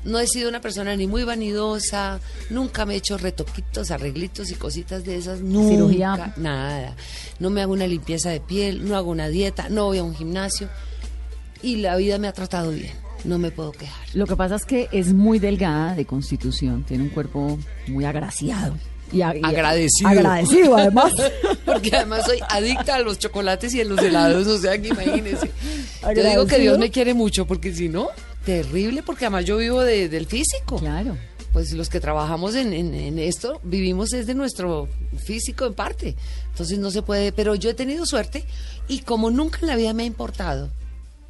[0.04, 4.56] no he sido una persona ni muy vanidosa, nunca me he hecho retoquitos, arreglitos y
[4.56, 6.34] cositas de esas, nunca, Cirugía.
[6.38, 6.96] nada.
[7.40, 10.16] No me hago una limpieza de piel, no hago una dieta, no voy a un
[10.16, 10.70] gimnasio
[11.62, 14.06] y la vida me ha tratado bien, no me puedo quejar.
[14.14, 18.76] Lo que pasa es que es muy delgada de constitución, tiene un cuerpo muy agraciado.
[19.12, 20.08] Y, Agradecido.
[20.08, 21.12] Agradecido, además.
[21.66, 25.50] Porque además soy adicta a los chocolates y a los helados, o sea que imagínense.
[26.16, 26.60] Yo digo que.
[26.60, 28.10] Dios me quiere mucho, porque si no,
[28.45, 30.78] terrible, porque además yo vivo de- del físico.
[30.78, 31.17] Claro.
[31.54, 36.15] Pues los que trabajamos en, en- en esto, vivimos desde nuestro físico en parte.
[36.52, 38.45] Entonces no se puede, pero yo he tenido suerte
[38.88, 40.69] y como nunca en la vida me ha importado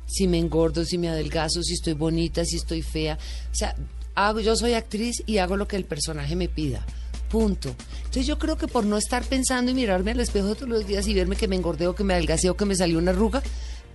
[0.06, 3.18] si me engordo, si me adelgazo, si estoy bonita, si estoy fea.
[3.52, 3.76] O sea,
[4.16, 6.84] hago, yo soy actriz y hago lo que el personaje me pida.
[7.30, 7.76] Punto.
[8.00, 11.08] Entonces yo creo que por no estar pensando y mirarme al espejo todos los días
[11.08, 13.44] y verme que me engordé o que me adelgacé o que me salió una arruga,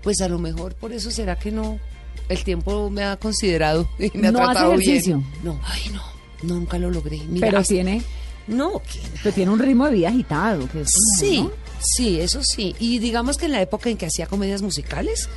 [0.04, 1.80] pues a lo mejor por eso será que no,
[2.28, 5.16] el tiempo me ha considerado y me ha ¿No hace tratado ejercicio?
[5.18, 5.30] bien.
[5.42, 6.02] No, ay no,
[6.42, 7.18] nunca lo logré.
[7.28, 8.02] Mira, pero tiene,
[8.46, 10.68] No, que pero tiene un ritmo de vida agitado.
[10.68, 11.50] Que es Sí, ¿no?
[11.80, 12.74] sí, eso sí.
[12.78, 15.28] Y digamos que en la época en que hacía comedias musicales,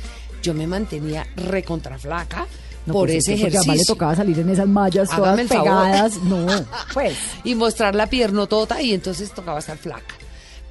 [0.42, 2.46] yo me mantenía recontraflaca
[2.86, 3.94] No, por pues es ese que porque además le ejercicio.
[3.94, 6.16] tocaba salir en esas mallas todas Hágame pegadas.
[6.22, 6.46] No,
[6.94, 7.16] pues.
[7.44, 10.14] Y mostrar la piernotota y entonces tocaba estar flaca.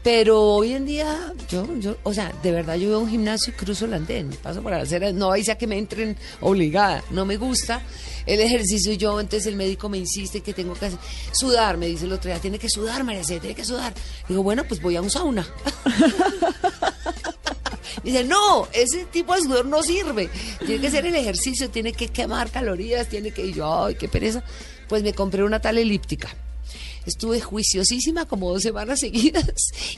[0.09, 3.57] Pero hoy en día, yo, yo, o sea, de verdad yo veo un gimnasio y
[3.57, 7.25] cruzo el andén, paso por la acera, no ahí sea que me entren obligada, no
[7.25, 7.81] me gusta
[8.25, 10.91] el ejercicio y yo, entonces el médico me insiste que tengo que
[11.33, 13.93] sudar, me dice el otro día, tiene que sudar, María C, tiene que sudar.
[14.29, 15.45] Digo, bueno, pues voy a un sauna.
[18.01, 20.29] Dice, no, ese tipo de sudor no sirve.
[20.65, 23.45] Tiene que ser el ejercicio, tiene que quemar calorías, tiene que.
[23.45, 24.41] Y yo, ay, qué pereza.
[24.87, 26.33] Pues me compré una tal elíptica.
[27.07, 29.45] Estuve juiciosísima como dos semanas seguidas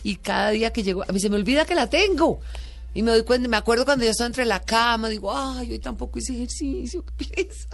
[0.03, 2.39] y cada día que llego, a mí se me olvida que la tengo.
[2.93, 5.79] Y me doy cuenta, me acuerdo cuando yo estaba entre la cama, digo, ay, hoy
[5.79, 7.67] tampoco hice ejercicio, qué pereza.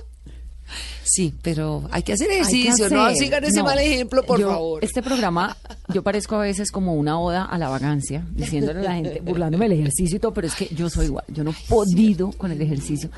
[1.04, 3.17] Sí, pero hay que hacer Hay que ejercicio, no hacer.
[3.17, 4.84] sigan ese No, mal ejemplo, por yo- favor.
[4.84, 5.56] Este programa,
[5.93, 9.69] yo parezco a veces como una oda a la vagancia, diciéndole a la gente, burlándome
[9.69, 12.52] del ejercicio y todo, pero es que yo soy igual, yo no he podido con
[12.52, 13.10] el ejercicio.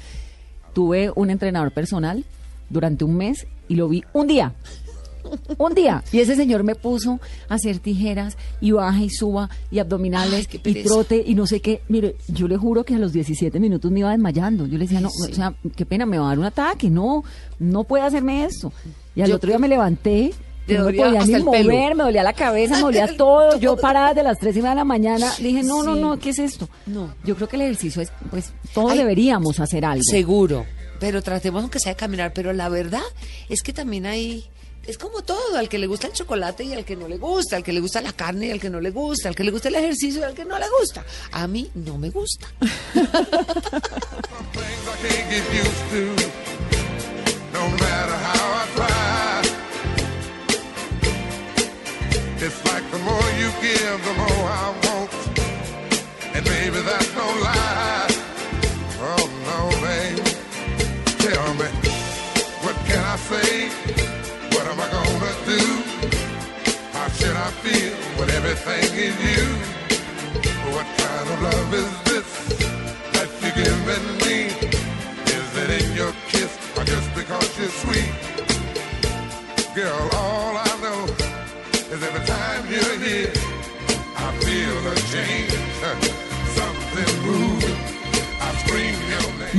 [0.73, 2.25] Tuve un entrenador personal
[2.69, 4.53] durante un mes y lo vi un día.
[5.57, 6.03] Un día.
[6.11, 10.61] Y ese señor me puso a hacer tijeras y baja y suba y abdominales Ay,
[10.63, 11.81] y trote y no sé qué.
[11.87, 14.65] Mire, yo le juro que a los 17 minutos me iba desmayando.
[14.65, 16.89] Yo le decía, no, o sea, qué pena, me va a dar un ataque.
[16.89, 17.23] No,
[17.59, 18.71] no puede hacerme esto.
[19.15, 20.33] Y al Yo otro día me levanté.
[20.67, 21.45] No me podía ni pelo.
[21.45, 23.57] mover, me dolía la cabeza, me dolía todo.
[23.57, 26.31] Yo parada de las 3 y media de la mañana, dije, no, no, no, ¿qué
[26.31, 26.67] es esto?
[26.85, 27.13] No.
[27.23, 30.03] Yo creo que el ejercicio es, pues, todos Ay, deberíamos hacer algo.
[30.03, 30.65] Seguro,
[30.99, 33.01] pero tratemos aunque sea de caminar, pero la verdad
[33.47, 34.45] es que también hay
[34.87, 37.57] es como todo, al que le gusta el chocolate y al que no le gusta,
[37.57, 39.51] al que le gusta la carne y al que no le gusta, al que le
[39.51, 41.05] gusta el ejercicio y al que no le gusta.
[41.31, 42.47] A mí no me gusta.
[65.47, 65.59] Do?
[66.93, 69.45] How should I feel when everything is you?
[70.73, 72.29] What kind of love is this
[73.15, 74.37] that you're giving me?
[75.37, 78.13] Is it in your kiss or just because you're sweet?
[79.73, 81.01] Girl, all I know
[81.93, 83.33] is every time you're here,
[84.17, 86.26] I feel a change,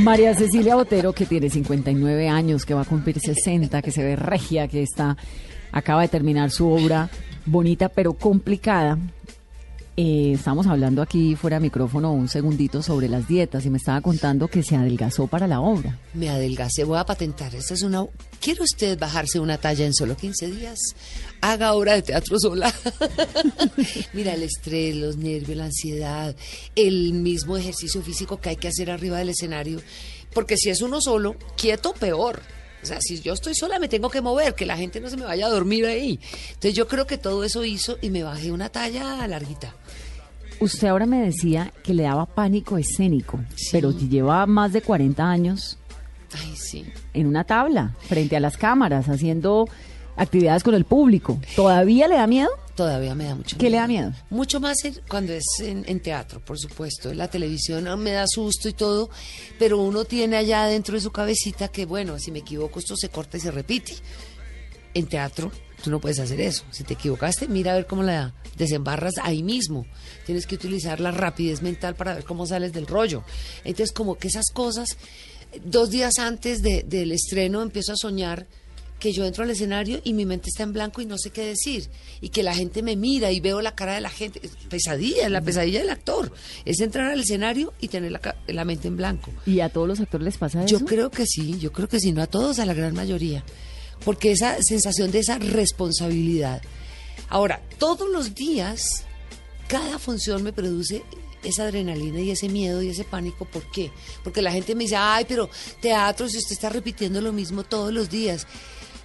[0.00, 4.16] María Cecilia Botero, que tiene 59 años, que va a cumplir 60, que se ve
[4.16, 5.16] regia, que está
[5.72, 7.10] acaba de terminar su obra
[7.44, 8.98] bonita pero complicada.
[10.00, 14.00] Eh, estamos hablando aquí fuera de micrófono un segundito sobre las dietas y me estaba
[14.00, 15.98] contando que se adelgazó para la obra.
[16.14, 17.52] Me adelgacé, voy a patentar.
[17.52, 18.06] Esta es una.
[18.40, 20.78] ¿Quiere usted bajarse una talla en solo 15 días?
[21.40, 22.72] Haga obra de teatro sola.
[24.12, 26.36] Mira, el estrés, los nervios, la ansiedad,
[26.76, 29.80] el mismo ejercicio físico que hay que hacer arriba del escenario.
[30.32, 32.40] Porque si es uno solo, quieto, peor.
[32.82, 35.16] O sea, si yo estoy sola, me tengo que mover, que la gente no se
[35.16, 36.20] me vaya a dormir ahí.
[36.48, 39.74] Entonces, yo creo que todo eso hizo y me bajé una talla larguita.
[40.60, 43.38] Usted ahora me decía que le daba pánico escénico,
[43.70, 45.78] pero lleva más de 40 años
[46.34, 46.84] Ay, sí.
[47.14, 49.68] en una tabla, frente a las cámaras, haciendo
[50.16, 51.40] actividades con el público.
[51.54, 52.50] ¿Todavía le da miedo?
[52.74, 54.12] Todavía me da mucho ¿Qué le da miedo?
[54.30, 57.10] Mucho más en- cuando es en, en teatro, por supuesto.
[57.10, 59.10] En la televisión ah, me da susto y todo,
[59.58, 63.08] pero uno tiene allá dentro de su cabecita que, bueno, si me equivoco, esto se
[63.08, 63.94] corta y se repite.
[64.94, 65.50] En teatro,
[65.82, 66.64] tú no puedes hacer eso.
[66.70, 69.86] Si te equivocaste, mira a ver cómo la desembarras ahí mismo.
[70.26, 73.22] Tienes que utilizar la rapidez mental para ver cómo sales del rollo.
[73.64, 74.96] Entonces, como que esas cosas,
[75.64, 78.46] dos días antes de- del estreno empiezo a soñar
[78.98, 81.44] que yo entro al escenario y mi mente está en blanco y no sé qué
[81.44, 81.88] decir.
[82.20, 84.40] Y que la gente me mira y veo la cara de la gente.
[84.42, 86.32] Es Pesadilla, la pesadilla del actor.
[86.64, 89.30] Es entrar al escenario y tener la, la mente en blanco.
[89.46, 90.76] ¿Y a todos los actores les pasa eso?
[90.80, 93.44] Yo creo que sí, yo creo que sí, no a todos, a la gran mayoría.
[94.04, 96.62] Porque esa sensación de esa responsabilidad.
[97.28, 99.04] Ahora, todos los días,
[99.66, 101.02] cada función me produce
[101.42, 103.44] esa adrenalina y ese miedo y ese pánico.
[103.44, 103.90] ¿Por qué?
[104.24, 105.48] Porque la gente me dice, ay, pero
[105.80, 108.46] teatro, si usted está repitiendo lo mismo todos los días.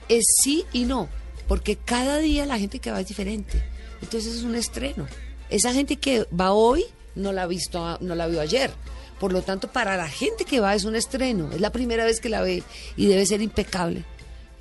[0.10, 1.10] Es sí y no,
[1.47, 3.63] porque cada día la gente que va es diferente.
[4.01, 5.08] Entonces es un estreno.
[5.49, 8.71] Esa gente que va hoy no la ha visto, no la vio ayer.
[9.19, 11.51] Por lo tanto, para la gente que va es un estreno.
[11.51, 12.63] Es la primera vez que la ve
[12.97, 14.03] y debe ser impecable,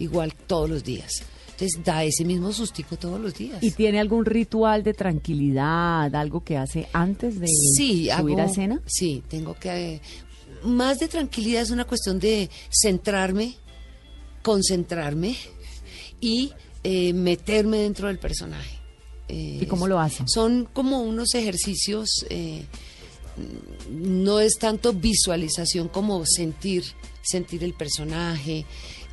[0.02, 1.22] igual todos los días.
[1.52, 3.62] Entonces da ese mismo sustico todos los días.
[3.62, 8.44] ¿Y tiene algún ritual de tranquilidad, algo que hace antes de sí, subir hago- a
[8.46, 8.80] escena?
[8.86, 10.00] Sí, tengo que...
[10.64, 13.54] Más de tranquilidad es una cuestión de centrarme,
[14.42, 15.36] concentrarme
[16.20, 16.52] y
[16.84, 18.78] eh, meterme dentro del personaje.
[19.28, 20.24] Eh, ¿Y cómo lo hace?
[20.26, 22.64] Son como unos ejercicios, eh,
[23.90, 26.84] no es tanto visualización como sentir,
[27.22, 28.64] sentir el personaje.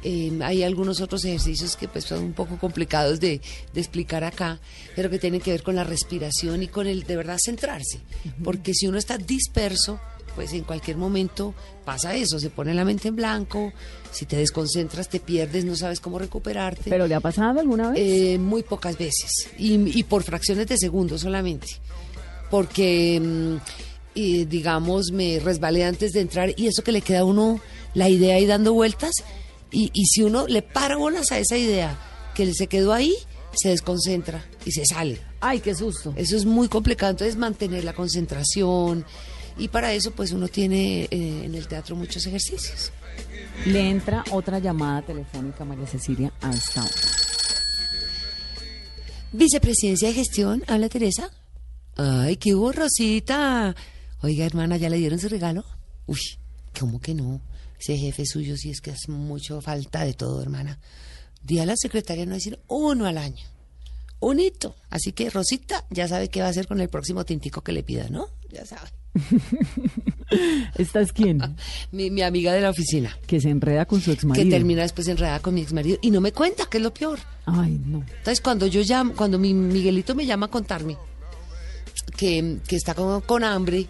[0.03, 3.41] Eh, hay algunos otros ejercicios que pues son un poco complicados de,
[3.73, 4.59] de explicar acá,
[4.95, 7.99] pero que tienen que ver con la respiración y con el de verdad centrarse.
[8.43, 9.99] Porque si uno está disperso,
[10.35, 13.73] pues en cualquier momento pasa eso, se pone la mente en blanco,
[14.11, 16.89] si te desconcentras te pierdes, no sabes cómo recuperarte.
[16.89, 17.99] ¿Pero le ha pasado alguna vez?
[17.99, 21.67] Eh, muy pocas veces y, y por fracciones de segundos solamente.
[22.49, 23.57] Porque, mm,
[24.47, 27.59] digamos, me resbalé antes de entrar y eso que le queda a uno
[27.93, 29.11] la idea ahí dando vueltas.
[29.71, 31.97] Y, y si uno le para bolas a esa idea
[32.33, 33.13] que se quedó ahí,
[33.53, 35.19] se desconcentra y se sale.
[35.41, 36.13] Ay, qué susto.
[36.15, 39.05] Eso es muy complicado, entonces mantener la concentración
[39.57, 42.91] y para eso pues uno tiene eh, en el teatro muchos ejercicios.
[43.65, 46.93] Le entra otra llamada telefónica a María Cecilia a esta hora.
[49.31, 51.29] Vicepresidencia de Gestión, habla Teresa.
[51.97, 53.75] Ay, qué hubo, Rosita.
[54.21, 55.65] Oiga, hermana, ¿ya le dieron su regalo?
[56.07, 56.19] Uy,
[56.79, 57.41] ¿cómo que no?
[57.79, 60.79] Ese jefe suyo sí es que es mucho falta de todo, hermana.
[61.41, 63.45] Día a la secretaria no decir uno al año.
[64.19, 64.75] Un hito.
[64.89, 67.83] Así que Rosita ya sabe qué va a hacer con el próximo tintico que le
[67.83, 68.27] pida, ¿no?
[68.51, 68.89] Ya sabe.
[70.77, 71.39] ¿Esta es quién?
[71.91, 73.17] Mi, mi amiga de la oficina.
[73.25, 76.11] Que se enreda con su ex Que termina después enredada con mi ex marido y
[76.11, 77.19] no me cuenta, que es lo peor.
[77.45, 77.99] Ay, no.
[77.99, 80.97] Entonces, cuando yo llamo, cuando mi Miguelito me llama a contarme
[82.17, 83.87] que, que está con, con hambre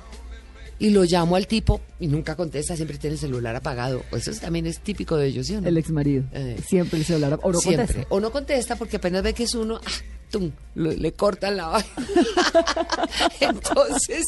[0.80, 4.02] y lo llamo al tipo y nunca contesta, siempre tiene el celular apagado.
[4.14, 5.68] Eso también es típico de ellos, ¿sí o no?
[5.68, 6.24] El ex marido.
[6.32, 6.58] Eh.
[6.66, 7.38] Siempre el celular.
[7.44, 7.86] O no Siempre.
[7.88, 8.08] contesta.
[8.16, 9.90] O no contesta porque apenas ve que es uno, ah,
[10.32, 11.90] tum, lo- le cortan la vaina.
[13.42, 14.24] Entonces,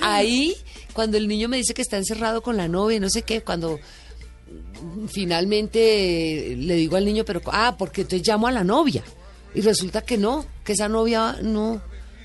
[0.00, 0.54] ahí,
[0.92, 3.78] cuando el niño me dice que está encerrado con la novia, no sé qué, cuando
[5.08, 9.02] finalmente le digo al niño, pero, ah, porque entonces llamo a la novia.
[9.54, 11.80] Y resulta que no, que esa novia no,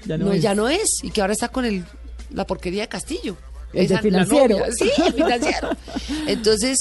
[0.06, 0.42] Ya no no, es.
[0.42, 1.86] ya no es, y que ahora está con el,
[2.32, 3.38] la porquería de Castillo.
[3.74, 4.60] El de la financiero.
[4.60, 4.72] novia.
[4.72, 5.70] Sí, el financiero.
[6.28, 6.80] Entonces,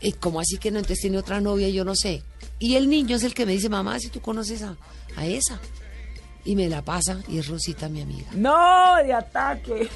[0.00, 0.78] eh, ¿cómo así que no?
[0.78, 2.22] Entonces tiene otra novia, yo no sé.
[2.58, 4.76] Y el niño es el que me dice, mamá, si tú conoces a,
[5.16, 5.60] a esa.
[6.44, 8.28] Y me la pasa, y es Rosita, mi amiga.
[8.32, 9.88] No, de ataque.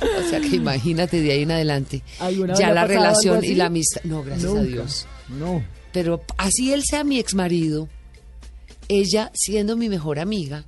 [0.00, 2.02] O sea que imagínate de ahí en adelante.
[2.20, 4.02] ¿Alguna vez Ya la relación y la amistad.
[4.04, 4.62] No, gracias a.
[4.62, 5.06] Dios.
[5.28, 5.64] No.
[5.92, 7.88] Pero así él sea mi ex marido,
[8.88, 10.64] ella siendo mi mejor amiga,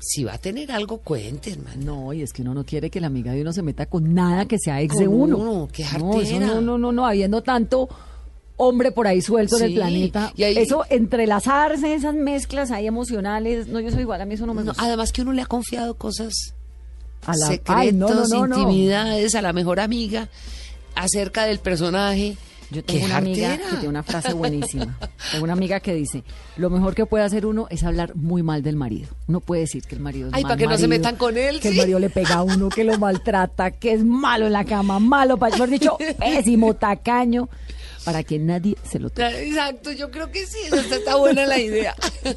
[0.00, 2.04] si va a tener algo, cuente, hermano.
[2.06, 4.14] No, y es que uno no quiere que la amiga de uno se meta con
[4.14, 5.36] nada que sea ex de uno.
[5.36, 6.46] uno, qué no, jartera.
[6.46, 7.88] no, no, no, no, habiendo tanto
[8.56, 10.32] hombre por ahí suelto en el Sí, planeta.
[10.36, 13.68] y ahí- Eso, entrelazarse, esas mezclas ahí emocionales.
[13.68, 14.84] No, yo soy igual, a mí eso no me No, gusta.
[14.84, 16.32] además que uno le ha confiado cosas
[17.26, 18.58] A la- secretos, Ay, no, no, no, no.
[18.58, 20.28] intimidades a la mejor amiga
[20.94, 22.36] acerca del personaje.
[22.70, 24.96] Yo tengo ¡Qué una amiga que tiene una frase buenísima.
[25.32, 26.22] tengo una amiga que dice,
[26.56, 29.08] lo mejor que puede hacer uno es hablar muy mal del marido.
[29.26, 31.36] No puede decir que el marido es Ay, mal para que no se metan con
[31.36, 34.52] él, Que el marido le pega a uno, que lo maltrata, que es malo en
[34.52, 37.48] la cama, malo, para mejor dicho, pésimo, tacaño,
[38.04, 39.48] para que nadie se lo toque.
[39.48, 41.94] Exacto, yo creo que sí, esa está buena la idea.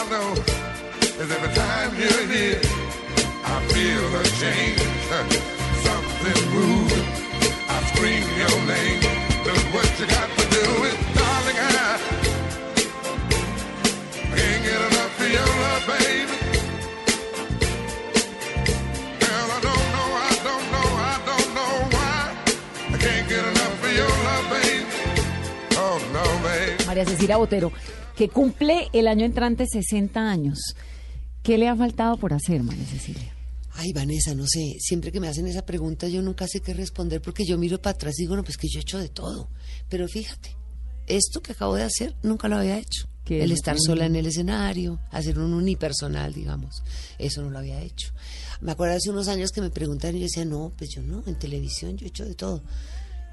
[2.03, 4.81] I feel a change.
[5.85, 6.41] Something.
[7.69, 9.01] I scream your name.
[9.45, 11.57] Look what you got to do it, darling.
[11.57, 11.91] I.
[26.87, 27.71] María Cecilia Botero,
[28.17, 30.75] que cumple el año entrante 60 años.
[31.43, 33.33] ¿Qué le ha faltado por hacer, María Cecilia?
[33.73, 37.21] Ay, Vanessa, no sé, siempre que me hacen esa pregunta yo nunca sé qué responder
[37.21, 39.49] porque yo miro para atrás y digo, no, pues que yo he hecho de todo.
[39.89, 40.55] Pero fíjate,
[41.07, 43.07] esto que acabo de hacer nunca lo había hecho.
[43.23, 43.59] ¿Qué El es?
[43.59, 46.83] estar sola en el escenario, hacer un unipersonal, digamos,
[47.17, 48.11] eso no lo había hecho.
[48.61, 51.23] Me acuerdo hace unos años que me preguntaron y yo decía, no, pues yo no,
[51.25, 52.61] en televisión yo he hecho de todo.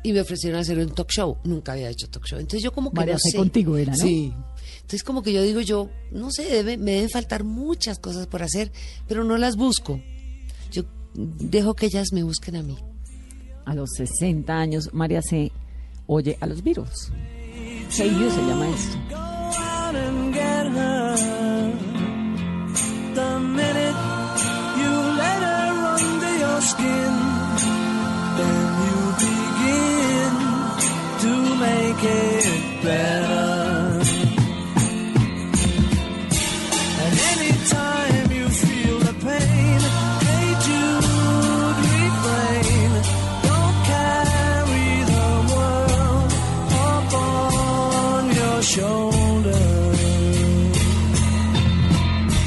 [0.05, 2.39] Y me ofrecieron hacer un talk show, nunca había hecho talk show.
[2.39, 3.37] Entonces yo como que María no Sé sé.
[3.39, 3.99] contigo era, ¿no?
[3.99, 4.33] Sí.
[4.89, 8.43] Entonces como que yo digo yo, no sé, debe- me deben faltar muchas cosas por
[8.43, 8.73] hacer,
[9.07, 10.01] pero no las busco.
[10.73, 10.85] Yo
[11.15, 12.79] dejo que ellas me busquen a mí.
[13.67, 15.53] A los 60 años, María se
[16.07, 17.13] oye a los Beatles.
[17.91, 18.97] Hey You se llama esto.
[19.95, 21.17] and get her.
[23.15, 23.97] The minute
[24.81, 27.13] you let her under your skin,
[28.39, 30.33] then you begin
[31.21, 33.38] to make it better.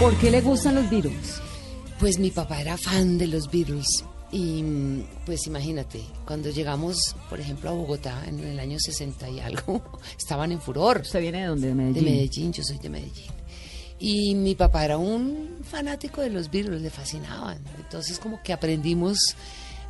[0.02, 1.40] ¿Por qué le gustan los Beatles?
[2.00, 3.86] Pues mi papá era fan de los Beatles
[4.32, 9.40] Y mm, pues imagínate, cuando llegamos, por ejemplo, a Bogotá en el año 60 y
[9.42, 11.02] algo, estaban en furor.
[11.04, 11.68] ¿Usted viene de dónde?
[11.68, 12.04] De Medellín.
[12.04, 13.32] De Medellín, yo soy de Medellín.
[14.00, 17.64] Y mi papá era un fanático de los Beatles, le fascinaban.
[17.78, 19.20] Entonces como que aprendimos,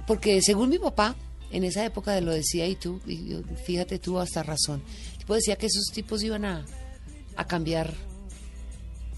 [0.06, 1.16] porque según mi papá,
[1.52, 3.34] en esa época de lo decía y tú, y
[3.66, 4.84] fíjate tú hasta razón,
[5.18, 6.66] tipo decía que esos tipos iban a,
[7.38, 8.11] a cambiar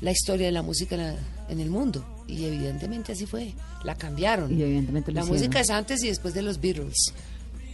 [0.03, 1.15] la historia de la música
[1.47, 2.05] en, el mundo.
[2.27, 4.51] Y evidentemente así fue, la cambiaron.
[4.51, 5.39] Y evidentemente lo la hicieron.
[5.39, 7.13] música es antes y después de los Beatles.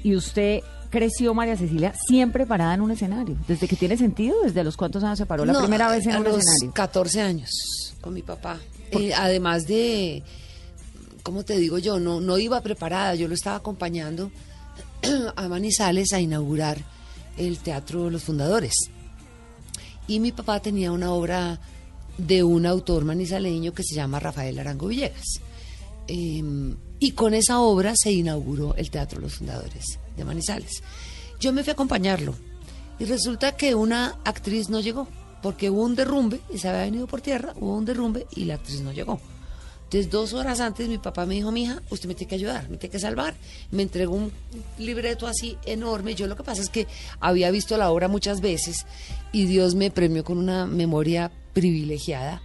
[0.03, 0.61] Y usted
[0.91, 3.35] creció, María Cecilia, siempre parada en un escenario.
[3.47, 4.43] ¿Desde que tiene sentido?
[4.43, 6.71] ¿Desde los cuántos años se paró la No, primera vez en a un los escenario?
[6.73, 7.49] 14 años
[7.99, 8.59] con mi papá.
[8.91, 10.23] Eh, además de,
[11.23, 11.99] ¿cómo te digo yo?
[11.99, 14.31] No, no iba preparada, yo lo estaba acompañando
[15.35, 16.77] a Manizales a inaugurar
[17.37, 18.73] el Teatro Los Fundadores.
[20.07, 21.59] Y mi papá tenía una obra
[22.19, 25.41] de un autor manizaleño que se llama Rafael Arango Villegas.
[26.07, 26.43] Eh,
[26.99, 30.83] y con esa obra se inauguró el Teatro Los Fundadores de Manizales.
[31.39, 32.35] Yo me fui a acompañarlo
[32.99, 35.07] y resulta que una actriz no llegó
[35.41, 38.55] porque hubo un derrumbe y se había venido por tierra, hubo un derrumbe y la
[38.55, 39.21] actriz no llegó.
[39.89, 42.77] Entonces, dos horas antes, mi papá me dijo, mija, usted me tiene que ayudar, me
[42.77, 43.33] tiene que salvar.
[43.71, 44.31] Me entregó un
[44.77, 46.13] libreto así enorme.
[46.13, 46.85] Yo lo que pasa es que
[47.19, 48.85] había visto la obra muchas veces
[49.31, 52.41] y Dios me premió con una memoria privilegiada.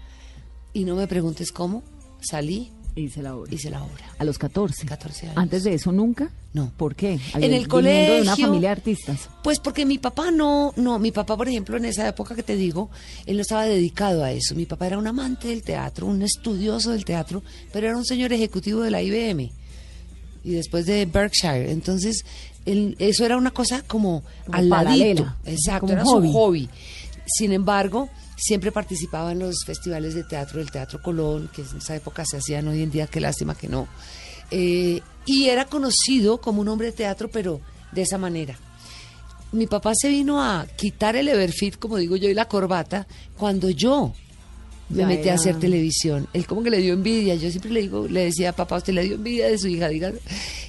[0.72, 1.82] Y no me preguntes cómo,
[2.20, 3.52] salí, Hice la obra.
[3.52, 4.04] hice la obra.
[4.18, 4.86] A los 14.
[4.86, 5.36] 14 años.
[5.38, 6.30] ¿Antes de eso nunca?
[6.52, 6.72] No.
[6.76, 7.14] ¿Por qué?
[7.34, 9.28] En el Viniendo de una colegio- familia de artistas.
[9.42, 12.54] Pues porque mi papá no, no, mi papá, por ejemplo, en esa época que te
[12.54, 12.90] digo,
[13.26, 14.54] él no estaba dedicado a eso.
[14.54, 17.42] Mi papá era un amante del teatro, un estudioso del teatro,
[17.72, 19.50] pero era un señor ejecutivo de la IBM
[20.44, 21.72] y después de Berkshire.
[21.72, 22.24] Entonces,
[22.64, 25.34] él- eso era una cosa como, Como al ladito.
[25.44, 26.26] Exacto, como era hobby.
[26.28, 26.68] su hobby.
[27.26, 28.08] Sin embargo,
[28.44, 32.36] siempre participaba en los festivales de teatro del Teatro Colón, que en esa época se
[32.36, 33.88] hacían hoy en día, qué lástima que no.
[34.50, 37.60] Eh, y era conocido como un hombre de teatro, pero
[37.92, 38.58] de esa manera.
[39.52, 43.06] Mi papá se vino a quitar el Everfit, como digo yo, y la corbata
[43.38, 44.12] cuando yo
[44.90, 46.28] me Ya metí a hacer televisión.
[46.34, 47.36] Él como que le dio envidia.
[47.36, 50.12] Yo siempre le digo, le decía, papá, usted le dio envidia de su hija, diga.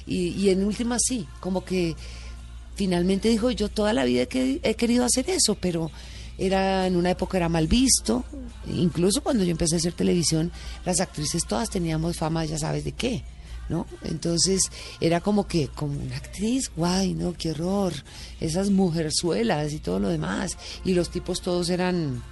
[0.06, 1.94] Y, y en última sí, como que
[2.76, 5.90] finalmente dijo, yo toda la vida que- he querido hacer eso, pero
[6.38, 8.24] era en una época era mal visto.
[8.66, 10.50] Incluso cuando yo empecé a hacer televisión,
[10.84, 13.22] las actrices todas teníamos fama, ya sabes de qué.
[13.68, 13.84] ¿No?
[14.02, 14.70] Entonces
[15.00, 17.92] era como que, como una actriz, guay, no, qué horror,
[18.40, 20.56] esas mujerzuelas y todo lo demás.
[20.84, 22.22] Y los tipos todos eran,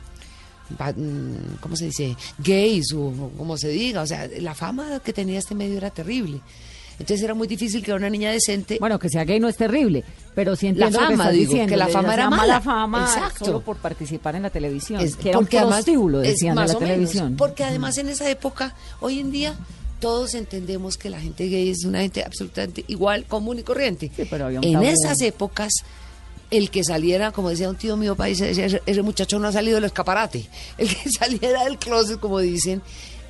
[0.70, 2.16] mm, ¿cómo se dice?
[2.38, 4.02] Gays o como se diga.
[4.02, 6.40] O sea, la fama que tenía este medio era terrible.
[6.98, 8.76] Entonces era muy difícil que una niña decente.
[8.80, 11.70] Bueno, que sea gay no es terrible, pero entiendo La fama, digo, diciendo.
[11.70, 12.60] que la fama era mala.
[12.60, 13.44] fama Exacto.
[13.46, 15.00] solo por participar en la televisión.
[15.00, 15.80] Es- que era un porque además-
[16.22, 17.36] es decían, de la menos, televisión.
[17.36, 19.54] porque además en esa época, hoy en día,
[20.00, 24.10] todos entendemos que la gente gay es una gente absolutamente igual, común y corriente.
[24.14, 25.72] Sí, pero había un en esas épocas,
[26.50, 29.84] el que saliera, como decía un tío mío, país, ese muchacho no ha salido del
[29.84, 30.46] escaparate.
[30.78, 32.82] El que saliera del closet, como dicen,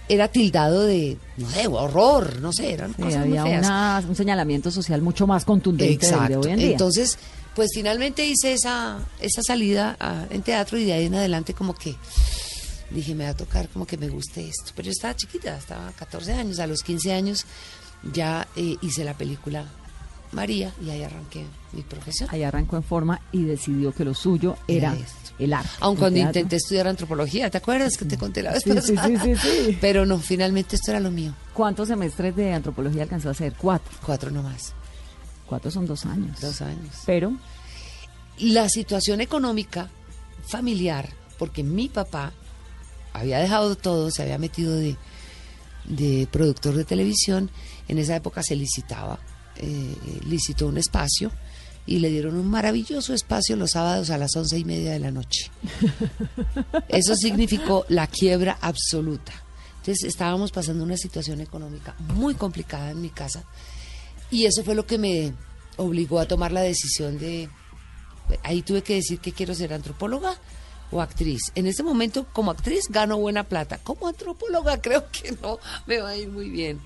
[0.08, 3.66] era tildado de, no sé, horror, no sé, eran Sí, cosas muy había feas.
[3.66, 6.40] una- un señalamiento social mucho más contundente del de Exacto.
[6.40, 6.70] hoy en día.
[6.72, 7.18] Entonces,
[7.54, 11.74] pues finalmente hice esa, esa salida a- en teatro y de ahí en adelante como
[11.74, 11.94] que
[12.90, 14.72] dije, me va a tocar como que me guste esto.
[14.76, 17.44] Pero yo estaba chiquita, estaba 14 años, a los 15 años
[18.12, 19.64] ya eh, hice la película
[20.34, 22.28] María y ahí arranqué mi profesión.
[22.32, 24.96] Ahí arrancó en forma y decidió que lo suyo era
[25.38, 25.70] el arte.
[25.80, 26.40] Aun el cuando teatro.
[26.40, 29.08] intenté estudiar antropología, ¿te acuerdas que te conté la vez Sí, sí, pasada?
[29.24, 29.78] sí, sí, sí.
[29.80, 31.34] Pero no, finalmente esto era lo mío.
[31.52, 33.54] ¿Cuántos semestres de antropología alcanzó a hacer?
[33.56, 33.92] Cuatro.
[34.04, 34.72] Cuatro nomás,
[35.46, 36.40] Cuatro son dos años.
[36.40, 36.94] dos años.
[37.06, 37.32] Pero
[38.38, 39.88] la situación económica
[40.46, 41.08] familiar,
[41.38, 42.32] porque mi papá
[43.12, 44.96] había dejado todo, se había metido de,
[45.84, 47.50] de productor de televisión,
[47.88, 49.18] en esa época se licitaba,
[49.56, 49.96] eh,
[50.26, 51.30] licitó un espacio
[51.86, 55.10] y le dieron un maravilloso espacio los sábados a las once y media de la
[55.10, 55.50] noche.
[56.88, 59.32] Eso significó la quiebra absoluta.
[59.78, 63.44] Entonces estábamos pasando una situación económica muy complicada en mi casa
[64.30, 65.34] y eso fue lo que me
[65.76, 67.48] obligó a tomar la decisión de...
[68.42, 70.38] Ahí tuve que decir que quiero ser antropóloga
[70.90, 71.52] o actriz.
[71.54, 73.78] En este momento, como actriz, gano buena plata.
[73.78, 76.80] Como antropóloga, creo que no me va a ir muy bien.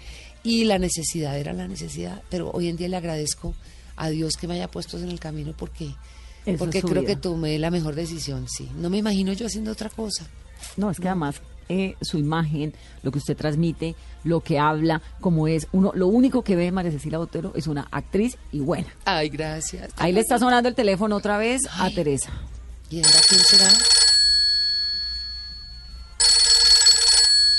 [0.49, 3.55] Y la necesidad era la necesidad, pero hoy en día le agradezco
[3.96, 5.94] a Dios que me haya puesto en el camino porque,
[6.46, 7.14] Eso porque creo vida.
[7.14, 8.66] que tomé la mejor decisión, sí.
[8.76, 10.26] No me imagino yo haciendo otra cosa.
[10.78, 12.72] No, es que además eh, su imagen,
[13.03, 13.94] lo que usted transmite,
[14.24, 17.86] lo que habla, como es, uno, lo único que ve María Cecilia Botero es una
[17.90, 18.88] actriz y buena.
[19.05, 19.90] Ay, gracias.
[19.99, 22.32] Ahí le está sonando el teléfono otra vez a Teresa.
[22.88, 23.70] ¿Y ahora quién será?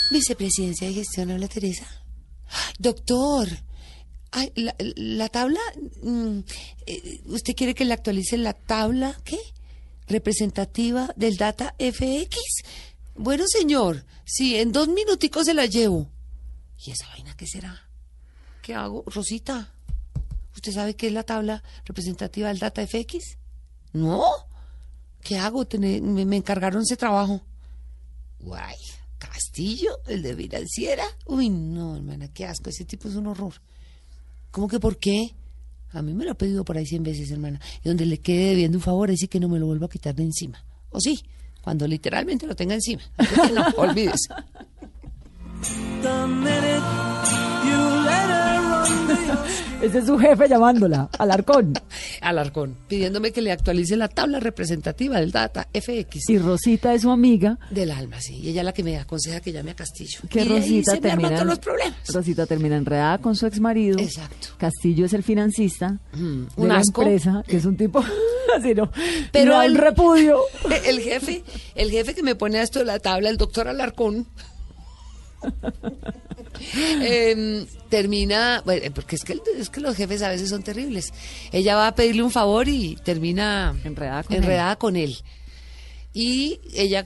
[0.09, 1.85] Vicepresidencia de gestión, habla Teresa.
[2.79, 3.47] Doctor,
[4.31, 5.59] Ay, la, la tabla,
[6.03, 6.39] mm,
[6.85, 9.39] eh, ¿usted quiere que le actualice la tabla, qué?
[10.07, 12.37] Representativa del data FX.
[13.15, 16.07] Bueno, señor, sí, en dos minuticos se la llevo.
[16.77, 17.89] ¿Y esa vaina qué será?
[18.61, 19.03] ¿Qué hago?
[19.07, 19.73] Rosita,
[20.55, 23.37] ¿usted sabe qué es la tabla representativa del data FX?
[23.93, 24.23] No.
[25.21, 25.67] ¿Qué hago?
[25.79, 27.41] Me, me encargaron ese trabajo.
[28.39, 28.77] Guay,
[29.19, 31.03] Castillo, el de financiera.
[31.25, 33.53] Uy, no, hermana, qué asco, ese tipo es un horror.
[34.51, 35.35] ¿Cómo que por qué?
[35.91, 37.59] A mí me lo ha pedido por ahí cien veces, hermana.
[37.83, 40.15] Y donde le quede debiendo un favor, así que no me lo vuelvo a quitar
[40.15, 40.63] de encima.
[40.89, 41.19] O sí,
[41.61, 43.01] cuando literalmente lo tenga encima.
[43.17, 43.65] Así que no.
[49.81, 51.73] Ese es su jefe llamándola, Alarcón.
[52.21, 56.29] Alarcón, pidiéndome que le actualice la tabla representativa del data FX.
[56.29, 58.35] Y Rosita es su amiga, Del alma, sí.
[58.39, 60.19] Y ella es la que me aconseja que llame a Castillo.
[60.29, 61.95] que y Rosita se me termina, todos los problemas.
[62.13, 63.99] Rosita termina enredada con su ex marido.
[63.99, 64.49] Exacto.
[64.57, 66.21] Castillo es el financista de
[66.57, 67.01] un la asco.
[67.01, 68.03] empresa, que es un tipo
[68.57, 68.91] así, ¿no?
[69.31, 70.39] Pero un el- repudio.
[70.85, 71.43] El jefe,
[71.75, 74.27] el jefe que me pone a esto de la tabla, el doctor Alarcón,
[77.01, 81.13] em, termina, bueno, porque es que, es que los jefes a veces son terribles.
[81.51, 85.17] Ella va a pedirle un favor y termina Enredada con enredada con él.
[86.13, 87.05] Y ella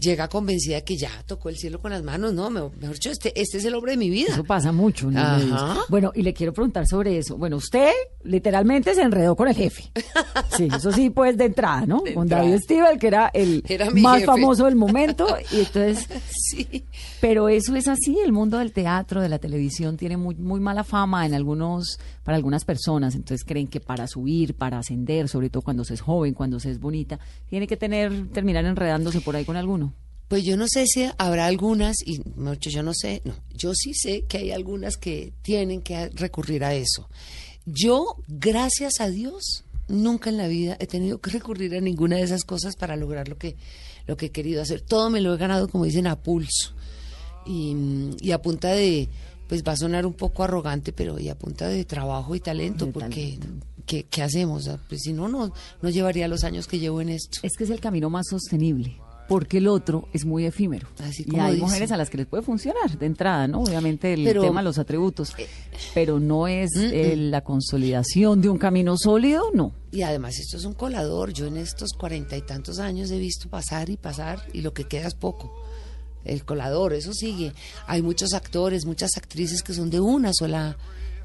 [0.00, 2.50] llega convencida de que ya tocó el cielo con las manos, ¿no?
[2.50, 4.32] Me- Mejor dicho, este, este es el hombre de mi vida.
[4.32, 5.10] Eso pasa mucho.
[5.14, 5.36] Ajá.
[5.38, 5.78] medios.
[5.88, 7.36] Bueno, y le quiero preguntar sobre eso.
[7.36, 7.90] Bueno, usted
[8.24, 9.90] literalmente se enredó con el jefe.
[10.56, 12.00] Sí, eso sí, pues de entrada, ¿no?
[12.04, 12.44] De con entrada.
[12.44, 14.26] David Stivel, que era el Era más jefe.
[14.26, 15.26] famoso del momento.
[15.52, 16.06] Y entonces,
[16.50, 16.84] Sí.
[17.20, 18.18] pero eso es así.
[18.24, 22.36] El mundo del teatro, de la televisión, tiene muy, muy mala fama en algunos, para
[22.36, 23.14] algunas personas.
[23.14, 26.70] Entonces creen que para subir, para ascender, sobre todo cuando se es joven, cuando se
[26.70, 29.89] es bonita, tiene que tener, terminar enredándose por ahí con alguno.
[30.30, 33.94] Pues yo no sé si habrá algunas, y dicho, yo no sé, no, yo sí
[33.94, 37.08] sé que hay algunas que tienen que recurrir a eso.
[37.66, 42.22] Yo, gracias a Dios, nunca en la vida he tenido que recurrir a ninguna de
[42.22, 43.56] esas cosas para lograr lo que,
[44.06, 44.82] lo que he querido hacer.
[44.82, 46.74] Todo me lo he ganado, como dicen, a pulso.
[47.44, 47.74] Y,
[48.20, 49.08] y a punta de,
[49.48, 52.86] pues va a sonar un poco arrogante, pero y a punta de trabajo y talento,
[52.86, 53.36] De porque
[53.84, 54.70] ¿qué, qué hacemos?
[54.88, 55.52] Pues si no, no,
[55.82, 57.40] no llevaría los años que llevo en esto.
[57.42, 59.00] Es que es el camino más sostenible,
[59.30, 60.88] porque el otro es muy efímero.
[60.98, 61.64] Así y como hay dicen.
[61.68, 63.60] mujeres a las que les puede funcionar de entrada, ¿no?
[63.62, 65.36] Obviamente el Pero- tema de los atributos,
[65.94, 69.72] pero no es eh, la consolidación de un camino sólido, no.
[69.92, 71.32] Y además esto es un colador.
[71.32, 74.82] Yo en estos cuarenta y tantos años he visto pasar y pasar y lo que
[74.88, 75.54] queda es poco.
[76.24, 77.52] El colador, eso sigue.
[77.86, 80.76] Hay muchos actores, muchas actrices que son de una sola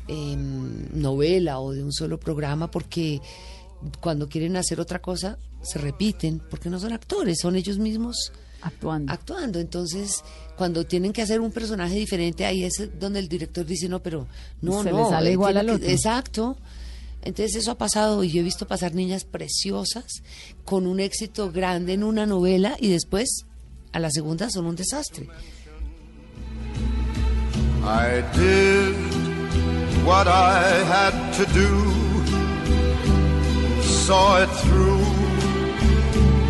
[0.07, 3.19] em, novela o de un solo programa porque
[3.99, 9.11] cuando quieren hacer otra cosa se repiten porque no son actores, son ellos mismos Actuando.
[9.11, 9.59] actuando.
[9.59, 10.23] Entonces,
[10.55, 14.27] cuando tienen que hacer un personaje diferente, ahí es donde el director dice, no, pero
[14.61, 15.09] no, Se le no.
[15.09, 15.87] sale igual al que- otro.
[15.89, 16.57] Exacto.
[17.21, 20.21] Entonces eso ha pasado y yo he visto pasar niñas preciosas
[20.63, 23.45] con un éxito grande en una novela y después
[23.91, 25.27] a la segunda son un desastre.
[27.83, 28.95] I did
[30.05, 31.69] what I had to do,
[33.83, 35.03] saw it through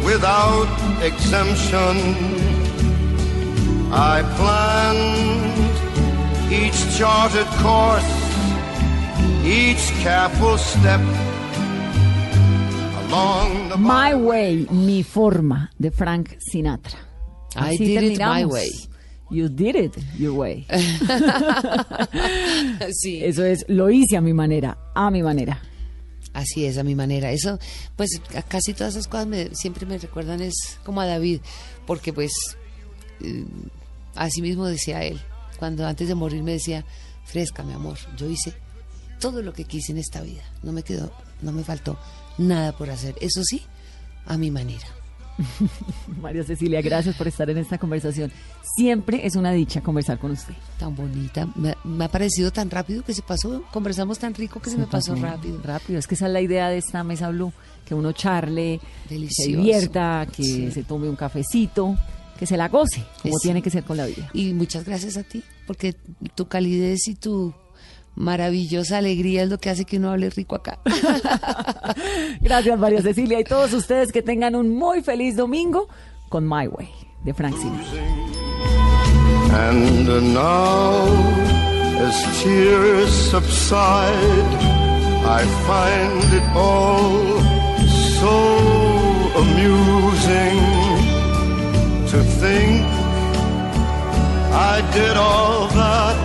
[0.06, 0.68] without
[1.02, 1.98] exemption.
[3.92, 5.54] I planned
[6.52, 8.12] each charted course,
[9.46, 11.02] each careful step
[13.08, 16.98] along the My Way, mi forma, de Frank Sinatra.
[17.56, 18.52] I Así did it my terminamos.
[18.52, 18.70] way.
[19.32, 20.66] You did it your way.
[22.92, 23.24] sí.
[23.24, 25.58] Eso es, lo hice a mi manera, a mi manera.
[26.36, 27.32] Así es, a mi manera.
[27.32, 27.58] Eso,
[27.96, 31.40] pues casi todas esas cosas me- siempre me recuerdan es como a David,
[31.88, 32.32] porque pues
[33.22, 33.46] eh,
[34.16, 35.20] así mismo decía él,
[35.58, 36.86] cuando antes de morir me decía,
[37.24, 38.54] fresca mi amor, yo hice
[39.20, 41.12] todo lo que quise en esta vida, no me quedó,
[41.42, 41.98] no me faltó
[42.38, 43.62] nada por hacer, eso sí,
[44.26, 44.86] a mi manera.
[46.22, 48.32] María Cecilia, gracias por estar en esta conversación.
[48.76, 50.54] Siempre es una dicha conversar con usted.
[50.80, 54.70] Tan bonita, me, me ha parecido tan rápido que se pasó, conversamos tan rico que
[54.70, 55.60] se, me pasó rápido.
[55.64, 57.52] Rápido, es que esa es la idea de esta mesa blue,
[57.86, 58.80] que uno charle,
[59.30, 60.72] se divierta, que Sí.
[60.72, 61.96] se tome un cafecito,
[62.40, 64.30] que se la goce, como Es- tiene que ser con la vida.
[64.34, 65.96] Y muchas gracias a ti, porque
[66.36, 67.54] tu calidez y tu
[68.16, 70.80] maravillosa alegría es lo que hace que uno hable rico acá.
[72.42, 75.88] Gracias María Cecilia y todos ustedes que tengan un muy feliz domingo
[76.30, 76.90] con My Way
[77.24, 78.36] de Frank Sinatra.
[79.52, 81.08] And now,
[82.02, 84.50] as tears subside,
[85.24, 87.40] I find it all
[88.20, 88.36] so
[89.40, 90.60] amusing
[92.12, 92.86] to think
[94.52, 96.25] I did all that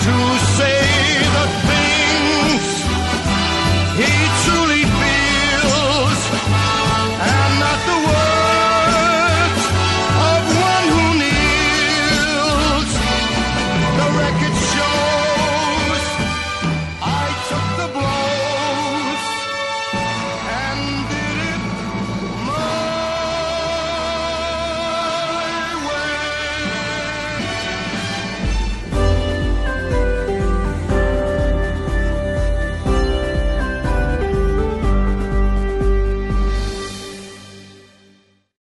[0.00, 0.39] to